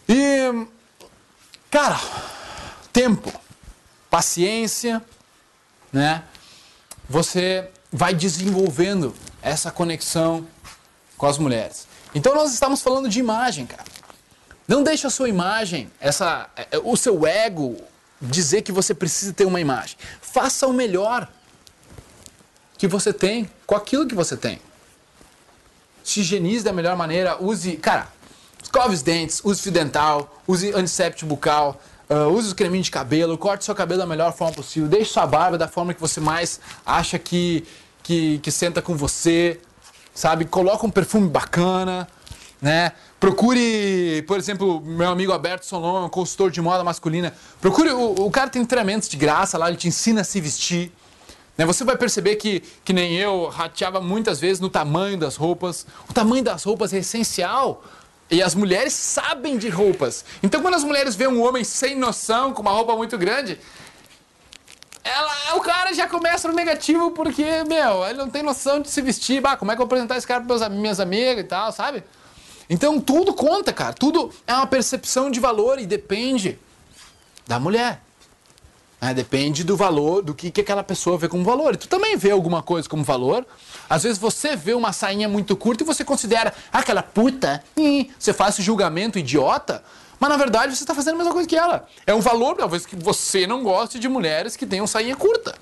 E 0.07 0.67
cara, 1.69 1.99
tempo, 2.91 3.31
paciência, 4.09 5.01
né? 5.91 6.23
Você 7.11 7.67
vai 7.91 8.13
desenvolvendo 8.13 9.13
essa 9.41 9.69
conexão 9.69 10.47
com 11.17 11.25
as 11.25 11.37
mulheres. 11.37 11.85
Então 12.15 12.33
nós 12.33 12.53
estamos 12.53 12.81
falando 12.81 13.09
de 13.09 13.19
imagem, 13.19 13.65
cara. 13.65 13.83
Não 14.65 14.81
deixe 14.81 15.05
a 15.05 15.09
sua 15.09 15.27
imagem, 15.27 15.91
essa, 15.99 16.49
é, 16.55 16.77
o 16.81 16.95
seu 16.95 17.27
ego 17.27 17.75
dizer 18.21 18.61
que 18.61 18.71
você 18.71 18.93
precisa 18.93 19.33
ter 19.33 19.43
uma 19.43 19.59
imagem. 19.59 19.97
Faça 20.21 20.65
o 20.65 20.71
melhor 20.71 21.29
que 22.77 22.87
você 22.87 23.11
tem 23.11 23.49
com 23.67 23.75
aquilo 23.75 24.07
que 24.07 24.15
você 24.15 24.37
tem. 24.37 24.61
Se 26.05 26.21
higienize 26.21 26.63
da 26.63 26.71
melhor 26.71 26.95
maneira, 26.95 27.43
use, 27.43 27.75
cara, 27.75 28.07
escove 28.63 28.95
os 28.95 29.01
dentes, 29.01 29.41
use 29.43 29.61
fio 29.61 29.71
dental, 29.71 30.41
use 30.47 30.73
antisséptico 30.73 31.27
bucal, 31.27 31.81
Uh, 32.11 32.27
use 32.27 32.51
o 32.51 32.55
creminho 32.55 32.83
de 32.83 32.91
cabelo, 32.91 33.37
corte 33.37 33.63
seu 33.63 33.73
cabelo 33.73 34.01
da 34.01 34.05
melhor 34.05 34.33
forma 34.33 34.53
possível, 34.53 34.89
deixe 34.89 35.13
sua 35.13 35.25
barba 35.25 35.57
da 35.57 35.69
forma 35.69 35.93
que 35.93 36.01
você 36.01 36.19
mais 36.19 36.59
acha 36.85 37.17
que, 37.17 37.63
que, 38.03 38.37
que 38.39 38.51
senta 38.51 38.81
com 38.81 38.97
você, 38.97 39.61
sabe? 40.13 40.43
Coloca 40.43 40.85
um 40.85 40.89
perfume 40.89 41.29
bacana, 41.29 42.05
né? 42.61 42.91
Procure, 43.17 44.25
por 44.27 44.37
exemplo, 44.37 44.81
meu 44.81 45.07
amigo 45.07 45.31
Alberto 45.31 45.65
Solon, 45.65 46.07
um 46.07 46.09
consultor 46.09 46.51
de 46.51 46.59
moda 46.59 46.83
masculina. 46.83 47.33
Procure, 47.61 47.91
o, 47.91 48.25
o 48.25 48.29
cara 48.29 48.49
tem 48.49 48.65
treinamentos 48.65 49.07
de 49.07 49.15
graça 49.15 49.57
lá, 49.57 49.69
ele 49.69 49.77
te 49.77 49.87
ensina 49.87 50.19
a 50.19 50.25
se 50.25 50.41
vestir. 50.41 50.91
Né? 51.57 51.65
Você 51.65 51.85
vai 51.85 51.95
perceber 51.95 52.35
que, 52.35 52.61
que 52.83 52.91
nem 52.91 53.15
eu, 53.15 53.47
rateava 53.47 54.01
muitas 54.01 54.37
vezes 54.37 54.59
no 54.59 54.69
tamanho 54.69 55.17
das 55.17 55.37
roupas. 55.37 55.85
O 56.09 56.13
tamanho 56.13 56.43
das 56.43 56.63
roupas 56.63 56.93
é 56.93 56.97
essencial 56.97 57.81
e 58.31 58.41
as 58.41 58.55
mulheres 58.55 58.93
sabem 58.93 59.57
de 59.57 59.67
roupas. 59.67 60.23
Então 60.41 60.61
quando 60.61 60.75
as 60.75 60.83
mulheres 60.83 61.15
veem 61.15 61.29
um 61.29 61.43
homem 61.43 61.63
sem 61.63 61.95
noção, 61.95 62.53
com 62.53 62.61
uma 62.61 62.71
roupa 62.71 62.95
muito 62.95 63.17
grande, 63.17 63.59
ela, 65.03 65.55
o 65.55 65.61
cara 65.61 65.93
já 65.93 66.07
começa 66.07 66.47
no 66.47 66.53
negativo 66.53 67.11
porque, 67.11 67.43
meu, 67.67 68.05
ele 68.07 68.17
não 68.17 68.29
tem 68.29 68.41
noção 68.41 68.79
de 68.79 68.89
se 68.89 69.01
vestir. 69.01 69.41
Bah, 69.41 69.57
como 69.57 69.71
é 69.71 69.75
que 69.75 69.81
eu 69.81 69.85
vou 69.85 69.87
apresentar 69.87 70.17
esse 70.17 70.25
cara 70.25 70.41
para 70.41 70.69
minhas 70.69 70.99
amigas 70.99 71.43
e 71.43 71.47
tal, 71.47 71.71
sabe? 71.71 72.03
Então 72.69 73.01
tudo 73.01 73.33
conta, 73.33 73.73
cara. 73.73 73.93
Tudo 73.93 74.31
é 74.47 74.53
uma 74.53 74.67
percepção 74.67 75.29
de 75.29 75.39
valor 75.39 75.79
e 75.79 75.85
depende 75.85 76.57
da 77.45 77.59
mulher. 77.59 78.01
É, 79.03 79.15
depende 79.15 79.63
do 79.63 79.75
valor, 79.75 80.21
do 80.21 80.31
que, 80.31 80.51
que 80.51 80.61
aquela 80.61 80.83
pessoa 80.83 81.17
vê 81.17 81.27
como 81.27 81.43
valor. 81.43 81.73
E 81.73 81.77
tu 81.77 81.87
também 81.87 82.15
vê 82.15 82.29
alguma 82.29 82.61
coisa 82.61 82.87
como 82.87 83.03
valor. 83.03 83.43
Às 83.89 84.03
vezes 84.03 84.19
você 84.19 84.55
vê 84.55 84.75
uma 84.75 84.93
sainha 84.93 85.27
muito 85.27 85.55
curta 85.55 85.81
e 85.81 85.85
você 85.85 86.05
considera 86.05 86.53
ah, 86.71 86.79
aquela 86.79 87.01
puta. 87.01 87.63
Ih, 87.75 88.11
você 88.19 88.31
faz 88.31 88.53
esse 88.53 88.61
julgamento 88.61 89.17
idiota. 89.17 89.83
Mas 90.19 90.29
na 90.29 90.37
verdade 90.37 90.75
você 90.75 90.83
está 90.83 90.93
fazendo 90.93 91.15
a 91.15 91.17
mesma 91.17 91.33
coisa 91.33 91.49
que 91.49 91.57
ela. 91.57 91.87
É 92.05 92.13
um 92.13 92.19
valor, 92.19 92.55
talvez, 92.55 92.85
que 92.85 92.95
você 92.95 93.47
não 93.47 93.63
goste 93.63 93.97
de 93.97 94.07
mulheres 94.07 94.55
que 94.55 94.67
tenham 94.67 94.85
sainha 94.85 95.15
curta. 95.15 95.55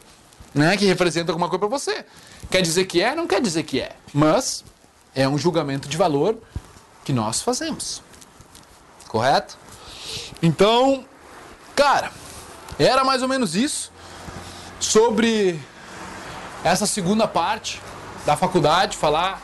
Né? 0.54 0.75
Que 0.75 0.86
representa 0.86 1.32
alguma 1.32 1.47
coisa 1.47 1.60
para 1.60 1.69
você. 1.69 2.06
Quer 2.52 2.62
dizer 2.62 2.88
que 2.88 3.02
é? 3.02 3.15
Não 3.15 3.25
quer 3.25 3.39
dizer 3.39 3.63
que 3.63 3.80
é. 3.80 3.93
Mas 4.13 4.65
é 5.15 5.25
um 5.30 5.38
julgamento 5.38 5.88
de 5.88 5.95
valor 5.95 6.38
que 7.06 7.13
nós 7.13 7.41
fazemos. 7.41 8.02
Correto? 9.08 9.58
Então, 10.41 11.06
cara. 11.73 12.12
Era 12.80 13.04
mais 13.04 13.22
ou 13.22 13.28
menos 13.28 13.56
isso 13.56 13.92
sobre 14.80 15.60
essa 16.63 16.86
segunda 16.86 17.28
parte 17.28 17.82
da 18.26 18.38
faculdade, 18.38 18.96
falar 18.96 19.42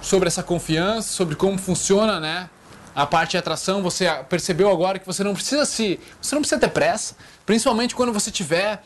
sobre 0.00 0.28
essa 0.28 0.40
confiança, 0.40 1.12
sobre 1.12 1.34
como 1.34 1.58
funciona, 1.58 2.20
né? 2.20 2.48
A 2.94 3.04
parte 3.04 3.32
de 3.32 3.38
atração, 3.38 3.82
você 3.82 4.08
percebeu 4.28 4.70
agora 4.70 5.00
que 5.00 5.06
você 5.06 5.24
não 5.24 5.34
precisa 5.34 5.64
se, 5.64 5.98
você 6.20 6.36
não 6.36 6.42
precisa 6.42 6.60
ter 6.60 6.68
pressa, 6.68 7.16
principalmente 7.44 7.92
quando 7.92 8.12
você 8.12 8.30
tiver 8.30 8.84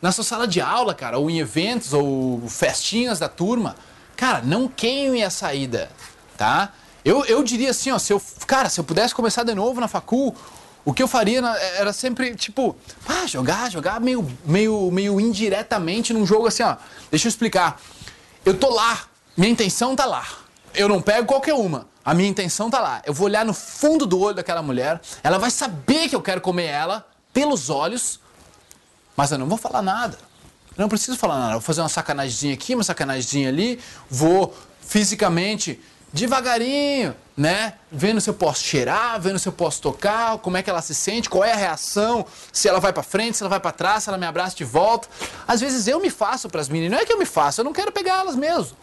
na 0.00 0.10
sua 0.10 0.24
sala 0.24 0.48
de 0.48 0.62
aula, 0.62 0.94
cara, 0.94 1.18
ou 1.18 1.28
em 1.28 1.38
eventos 1.38 1.92
ou 1.92 2.48
festinhas 2.48 3.18
da 3.18 3.28
turma. 3.28 3.76
Cara, 4.16 4.40
não 4.42 4.66
queime 4.66 5.22
a 5.22 5.28
saída, 5.28 5.90
tá? 6.34 6.72
Eu, 7.04 7.26
eu 7.26 7.42
diria 7.42 7.70
assim, 7.70 7.90
ó, 7.90 7.98
se 7.98 8.10
eu, 8.10 8.22
cara, 8.46 8.70
se 8.70 8.80
eu 8.80 8.84
pudesse 8.84 9.14
começar 9.14 9.42
de 9.44 9.54
novo 9.54 9.80
na 9.82 9.88
facul, 9.88 10.34
o 10.84 10.94
que 10.94 11.02
eu 11.02 11.08
faria 11.08 11.40
era 11.76 11.92
sempre, 11.92 12.34
tipo, 12.34 12.76
ah, 13.06 13.26
jogar, 13.26 13.70
jogar 13.70 14.00
meio, 14.00 14.26
meio, 14.44 14.90
meio 14.90 15.20
indiretamente 15.20 16.12
num 16.12 16.24
jogo 16.26 16.46
assim, 16.46 16.62
ó. 16.62 16.76
Deixa 17.10 17.26
eu 17.26 17.30
explicar. 17.30 17.80
Eu 18.44 18.56
tô 18.56 18.70
lá, 18.70 19.02
minha 19.36 19.50
intenção 19.50 19.94
tá 19.94 20.06
lá. 20.06 20.26
Eu 20.74 20.88
não 20.88 21.02
pego 21.02 21.26
qualquer 21.26 21.54
uma. 21.54 21.86
A 22.04 22.14
minha 22.14 22.28
intenção 22.28 22.70
tá 22.70 22.80
lá. 22.80 23.02
Eu 23.04 23.12
vou 23.12 23.26
olhar 23.26 23.44
no 23.44 23.52
fundo 23.52 24.06
do 24.06 24.18
olho 24.18 24.36
daquela 24.36 24.62
mulher, 24.62 25.00
ela 25.22 25.38
vai 25.38 25.50
saber 25.50 26.08
que 26.08 26.16
eu 26.16 26.22
quero 26.22 26.40
comer 26.40 26.66
ela 26.66 27.06
pelos 27.32 27.68
olhos, 27.68 28.18
mas 29.16 29.30
eu 29.30 29.38
não 29.38 29.46
vou 29.46 29.58
falar 29.58 29.82
nada. 29.82 30.18
Eu 30.76 30.82
não 30.82 30.88
preciso 30.88 31.18
falar 31.18 31.38
nada. 31.38 31.50
Eu 31.50 31.54
vou 31.54 31.60
fazer 31.60 31.82
uma 31.82 31.88
sacanagem 31.88 32.52
aqui, 32.52 32.74
uma 32.74 32.84
sacanagem 32.84 33.46
ali, 33.46 33.78
vou 34.08 34.56
fisicamente 34.80 35.78
devagarinho, 36.12 37.14
né? 37.36 37.74
Vendo 37.90 38.20
se 38.20 38.28
eu 38.28 38.34
posso 38.34 38.62
cheirar, 38.62 39.20
vendo 39.20 39.38
se 39.38 39.48
eu 39.48 39.52
posso 39.52 39.80
tocar, 39.80 40.38
como 40.38 40.56
é 40.56 40.62
que 40.62 40.68
ela 40.68 40.82
se 40.82 40.94
sente, 40.94 41.28
qual 41.28 41.44
é 41.44 41.52
a 41.52 41.56
reação, 41.56 42.26
se 42.52 42.68
ela 42.68 42.80
vai 42.80 42.92
para 42.92 43.02
frente, 43.02 43.36
se 43.36 43.42
ela 43.42 43.50
vai 43.50 43.60
para 43.60 43.72
trás, 43.72 44.04
se 44.04 44.08
ela 44.08 44.18
me 44.18 44.26
abraça 44.26 44.56
de 44.56 44.64
volta. 44.64 45.08
Às 45.46 45.60
vezes 45.60 45.86
eu 45.86 46.00
me 46.00 46.10
faço 46.10 46.48
para 46.48 46.60
as 46.60 46.68
meninas, 46.68 46.92
não 46.92 46.98
é 46.98 47.06
que 47.06 47.12
eu 47.12 47.18
me 47.18 47.26
faço, 47.26 47.60
eu 47.60 47.64
não 47.64 47.72
quero 47.72 47.92
pegar 47.92 48.18
elas 48.18 48.36
mesmo. 48.36 48.76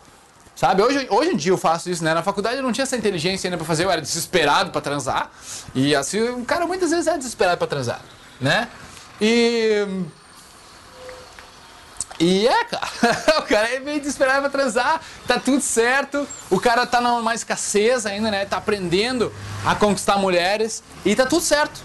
Sabe, 0.56 0.82
hoje, 0.82 1.06
hoje 1.12 1.30
em 1.32 1.36
dia 1.36 1.52
eu 1.52 1.58
faço 1.58 1.88
isso, 1.88 2.04
né? 2.04 2.16
Na 2.16 2.24
faculdade 2.24 2.58
eu 2.58 2.64
não 2.64 2.72
tinha 2.72 2.82
essa 2.82 2.98
inteligência 2.98 3.48
ainda 3.48 3.58
pra 3.58 3.66
fazer, 3.66 3.84
eu 3.86 3.92
era 3.92 4.02
desesperado 4.02 4.72
para 4.72 4.82
transar. 4.82 5.30
E 5.76 5.96
assim, 5.96 6.30
o 6.30 6.44
cara 6.44 6.66
muitas 6.66 6.90
vezes 6.90 7.06
é 7.06 7.16
desesperado 7.16 7.60
para 7.60 7.68
transar, 7.68 8.02
né? 8.42 8.68
E 9.22 9.86
e 12.20 12.48
é, 12.48 12.64
cara, 12.64 12.88
o 13.40 13.42
cara 13.44 13.76
é 13.76 13.80
meio 13.80 14.00
desesperado 14.00 14.42
pra 14.42 14.50
transar, 14.50 15.02
tá 15.28 15.40
tudo 15.40 15.62
certo, 15.62 16.28
o 16.50 16.60
cara 16.60 16.86
tá 16.86 17.00
numa 17.00 17.36
escassez 17.36 18.06
ainda, 18.06 18.32
né? 18.32 18.46
Tá 18.46 18.58
aprendendo 18.58 19.32
a 19.66 19.76
conquistar 19.76 20.18
mulheres 20.18 20.84
e 21.06 21.16
tá 21.16 21.26
tudo 21.26 21.42
certo, 21.42 21.82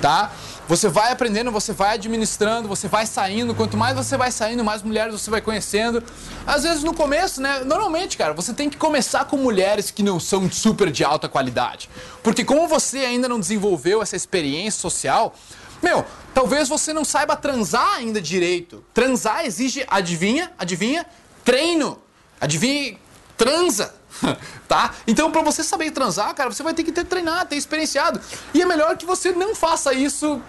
tá? 0.00 0.30
Você 0.66 0.88
vai 0.88 1.12
aprendendo, 1.12 1.50
você 1.50 1.74
vai 1.74 1.94
administrando, 1.94 2.66
você 2.66 2.88
vai 2.88 3.04
saindo. 3.04 3.54
Quanto 3.54 3.76
mais 3.76 3.94
você 3.94 4.16
vai 4.16 4.30
saindo, 4.30 4.64
mais 4.64 4.82
mulheres 4.82 5.12
você 5.12 5.30
vai 5.30 5.42
conhecendo. 5.42 6.02
Às 6.46 6.62
vezes 6.62 6.82
no 6.82 6.94
começo, 6.94 7.40
né? 7.40 7.60
Normalmente, 7.64 8.16
cara, 8.16 8.32
você 8.32 8.54
tem 8.54 8.70
que 8.70 8.78
começar 8.78 9.26
com 9.26 9.36
mulheres 9.36 9.90
que 9.90 10.02
não 10.02 10.18
são 10.18 10.50
super 10.50 10.90
de 10.90 11.04
alta 11.04 11.28
qualidade. 11.28 11.90
Porque 12.22 12.44
como 12.44 12.66
você 12.66 13.00
ainda 13.00 13.28
não 13.28 13.38
desenvolveu 13.38 14.00
essa 14.00 14.16
experiência 14.16 14.80
social, 14.80 15.34
meu, 15.84 16.04
talvez 16.32 16.68
você 16.68 16.94
não 16.94 17.04
saiba 17.04 17.36
transar 17.36 17.96
ainda 17.96 18.20
direito. 18.20 18.82
Transar 18.94 19.44
exige, 19.44 19.84
adivinha, 19.88 20.50
adivinha, 20.58 21.04
treino. 21.44 22.00
Adivinha, 22.40 22.98
transa. 23.36 23.94
tá? 24.66 24.94
Então, 25.06 25.30
para 25.30 25.42
você 25.42 25.62
saber 25.62 25.90
transar, 25.90 26.34
cara, 26.34 26.50
você 26.50 26.62
vai 26.62 26.72
ter 26.72 26.84
que 26.84 26.90
ter 26.90 27.04
treinado, 27.04 27.50
ter 27.50 27.56
experienciado. 27.56 28.18
E 28.54 28.62
é 28.62 28.66
melhor 28.66 28.96
que 28.96 29.04
você 29.04 29.32
não 29.32 29.54
faça 29.54 29.92
isso, 29.92 30.40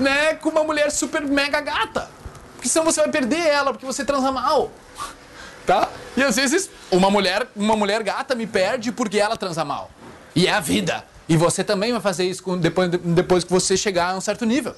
né, 0.00 0.34
com 0.34 0.48
uma 0.48 0.64
mulher 0.64 0.90
super 0.90 1.20
mega 1.26 1.60
gata. 1.60 2.10
Porque 2.54 2.68
senão 2.68 2.84
você 2.84 3.00
vai 3.00 3.10
perder 3.10 3.46
ela, 3.46 3.72
porque 3.72 3.86
você 3.86 4.04
transa 4.04 4.32
mal. 4.32 4.72
Tá? 5.66 5.88
E 6.16 6.22
às 6.22 6.34
vezes 6.34 6.68
uma 6.90 7.10
mulher, 7.10 7.46
uma 7.54 7.76
mulher 7.76 8.02
gata 8.02 8.34
me 8.34 8.44
perde 8.44 8.90
porque 8.90 9.20
ela 9.20 9.36
transa 9.36 9.64
mal. 9.64 9.88
E 10.34 10.46
é 10.48 10.52
a 10.52 10.58
vida. 10.58 11.04
E 11.30 11.36
você 11.36 11.62
também 11.62 11.92
vai 11.92 12.00
fazer 12.00 12.24
isso 12.24 12.42
depois, 12.56 12.90
depois 12.90 13.44
que 13.44 13.52
você 13.52 13.76
chegar 13.76 14.10
a 14.10 14.16
um 14.16 14.20
certo 14.20 14.44
nível. 14.44 14.74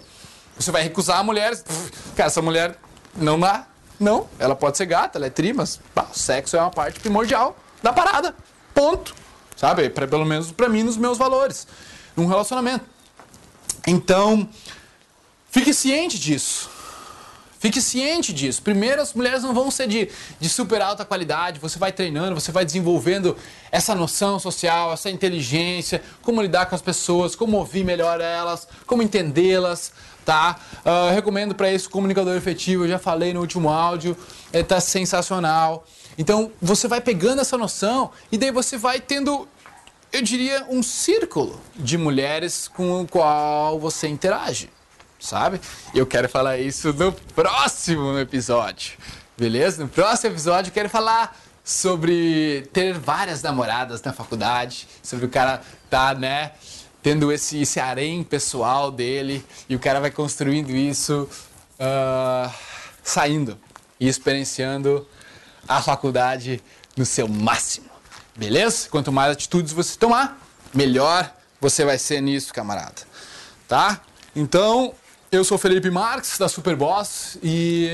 Você 0.55 0.71
vai 0.71 0.83
recusar 0.83 1.19
a 1.19 1.23
mulher. 1.23 1.59
Cara, 2.15 2.27
essa 2.27 2.43
mulher 2.43 2.77
não 3.17 3.41
dá. 3.41 3.67
Não, 3.99 4.29
ela 4.39 4.55
pode 4.55 4.77
ser 4.77 4.85
gata, 4.85 5.17
ela 5.17 5.29
é 5.29 5.31
tri, 5.31 5.55
mas 5.55 5.81
pá, 5.95 6.09
o 6.15 6.19
sexo 6.19 6.55
é 6.55 6.61
uma 6.61 6.71
parte 6.71 7.01
primordial 7.01 7.57
da 7.83 7.91
parada. 7.91 8.37
Ponto. 8.75 9.15
Sabe? 9.57 9.89
Pra, 9.89 10.07
pelo 10.07 10.27
menos 10.27 10.53
para 10.53 10.69
mim, 10.69 10.83
nos 10.83 10.99
meus 10.99 11.17
valores. 11.17 11.67
Num 12.15 12.27
relacionamento. 12.27 12.85
Então, 13.87 14.47
fique 15.51 15.73
ciente 15.73 16.19
disso. 16.19 16.69
Fique 17.63 17.81
ciente 17.81 18.33
disso. 18.33 18.61
Primeiro, 18.61 19.01
as 19.01 19.15
mulheres 19.15 19.45
não 19.45 19.55
vão 19.55 19.71
ser 19.71 19.87
de, 19.87 20.09
de 20.41 20.49
super 20.49 20.83
alta 20.83 21.05
qualidade. 21.05 21.61
Você 21.61 21.79
vai 21.79 21.93
treinando, 21.93 22.35
você 22.35 22.51
vai 22.51 22.65
desenvolvendo 22.65 23.37
essa 23.71 23.95
noção 23.95 24.41
social, 24.41 24.93
essa 24.93 25.09
inteligência, 25.09 26.03
como 26.23 26.43
lidar 26.43 26.67
com 26.67 26.75
as 26.75 26.83
pessoas, 26.83 27.37
como 27.37 27.57
ouvir 27.57 27.85
melhor 27.85 28.21
elas, 28.21 28.67
como 28.85 29.01
entendê-las, 29.01 29.93
tá? 30.25 30.59
Uh, 30.85 31.15
recomendo 31.15 31.55
para 31.55 31.73
isso 31.73 31.87
o 31.87 31.93
comunicador 31.93 32.35
efetivo. 32.37 32.83
Eu 32.83 32.89
já 32.89 32.99
falei 32.99 33.33
no 33.33 33.39
último 33.39 33.69
áudio. 33.69 34.17
Ele 34.53 34.65
tá 34.65 34.81
sensacional. 34.81 35.87
Então, 36.19 36.51
você 36.61 36.89
vai 36.89 37.01
pegando 37.01 37.43
essa 37.43 37.57
noção 37.57 38.11
e 38.33 38.37
daí 38.37 38.51
você 38.51 38.77
vai 38.77 39.01
tendo 39.01 39.47
eu 40.13 40.21
diria, 40.21 40.67
um 40.69 40.83
círculo 40.83 41.61
de 41.77 41.97
mulheres 41.97 42.67
com 42.67 43.03
o 43.03 43.07
qual 43.07 43.79
você 43.79 44.09
interage 44.09 44.69
sabe? 45.23 45.61
E 45.95 45.99
eu 45.99 46.07
quero 46.07 46.29
falar 46.29 46.59
isso 46.59 46.93
no 46.93 47.13
próximo 47.13 48.19
episódio, 48.19 48.99
beleza? 49.39 49.85
No 49.85 49.89
próximo 49.89 50.33
episódio 50.33 50.71
eu 50.71 50.75
quero 50.75 50.91
falar 50.91 51.39
sobre 51.65 52.69
ter 52.73 52.99
várias 52.99 53.41
namoradas 53.41 54.03
na 54.03 54.13
faculdade, 54.13 54.89
sobre 55.01 55.27
o 55.27 55.29
cara 55.29 55.63
tá, 55.89 56.13
né, 56.13 56.51
tendo 57.03 57.31
esse, 57.31 57.63
esse 57.63 57.79
harém 57.79 58.25
pessoal 58.25 58.91
dele 58.91 59.45
e 59.69 59.77
o 59.77 59.79
cara 59.79 60.01
vai 60.01 60.11
construindo 60.11 60.71
isso 60.71 61.29
uh, 61.79 62.53
saindo 63.03 63.57
e 64.01 64.09
experienciando 64.09 65.07
a 65.69 65.81
faculdade 65.81 66.61
no 66.97 67.07
seu 67.07 67.29
máximo, 67.29 67.89
beleza? 68.37 68.89
Quanto 68.91 69.13
mais 69.13 69.33
atitudes 69.33 69.73
você 69.73 69.97
tomar, 69.97 70.37
melhor 70.75 71.33
você 71.61 71.85
vai 71.85 71.97
ser 71.97 72.21
nisso, 72.21 72.53
camarada, 72.53 73.03
tá? 73.69 74.01
Então, 74.35 74.93
eu 75.33 75.43
sou 75.43 75.57
Felipe 75.57 75.91
Marques, 75.91 76.37
da 76.37 76.47
Superboss, 76.47 77.39
e 77.43 77.89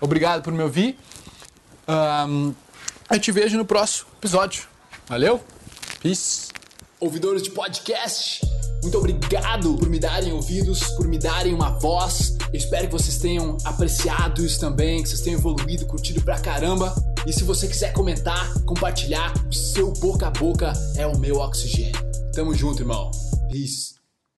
obrigado 0.00 0.42
por 0.42 0.52
me 0.52 0.64
ouvir. 0.64 0.98
Um, 1.88 2.52
eu 3.08 3.20
te 3.20 3.30
vejo 3.30 3.56
no 3.56 3.64
próximo 3.64 4.08
episódio. 4.18 4.64
Valeu? 5.06 5.40
Peace. 6.02 6.48
Ouvidores 6.98 7.42
de 7.42 7.50
podcast, 7.50 8.40
muito 8.82 8.98
obrigado 8.98 9.76
por 9.76 9.88
me 9.88 10.00
darem 10.00 10.32
ouvidos, 10.32 10.82
por 10.96 11.06
me 11.06 11.18
darem 11.18 11.54
uma 11.54 11.70
voz. 11.78 12.36
Eu 12.52 12.58
espero 12.58 12.86
que 12.86 12.92
vocês 12.92 13.18
tenham 13.18 13.56
apreciado 13.64 14.44
isso 14.44 14.58
também, 14.58 15.02
que 15.02 15.08
vocês 15.08 15.20
tenham 15.20 15.38
evoluído, 15.38 15.86
curtido 15.86 16.20
pra 16.22 16.40
caramba. 16.40 16.92
E 17.24 17.32
se 17.32 17.44
você 17.44 17.68
quiser 17.68 17.92
comentar, 17.92 18.52
compartilhar, 18.64 19.32
o 19.48 19.54
seu 19.54 19.92
boca 19.92 20.26
a 20.26 20.30
boca 20.30 20.72
é 20.96 21.06
o 21.06 21.16
meu 21.16 21.36
oxigênio. 21.36 22.00
Tamo 22.34 22.52
junto, 22.54 22.82
irmão. 22.82 23.08
Peace. 23.50 24.01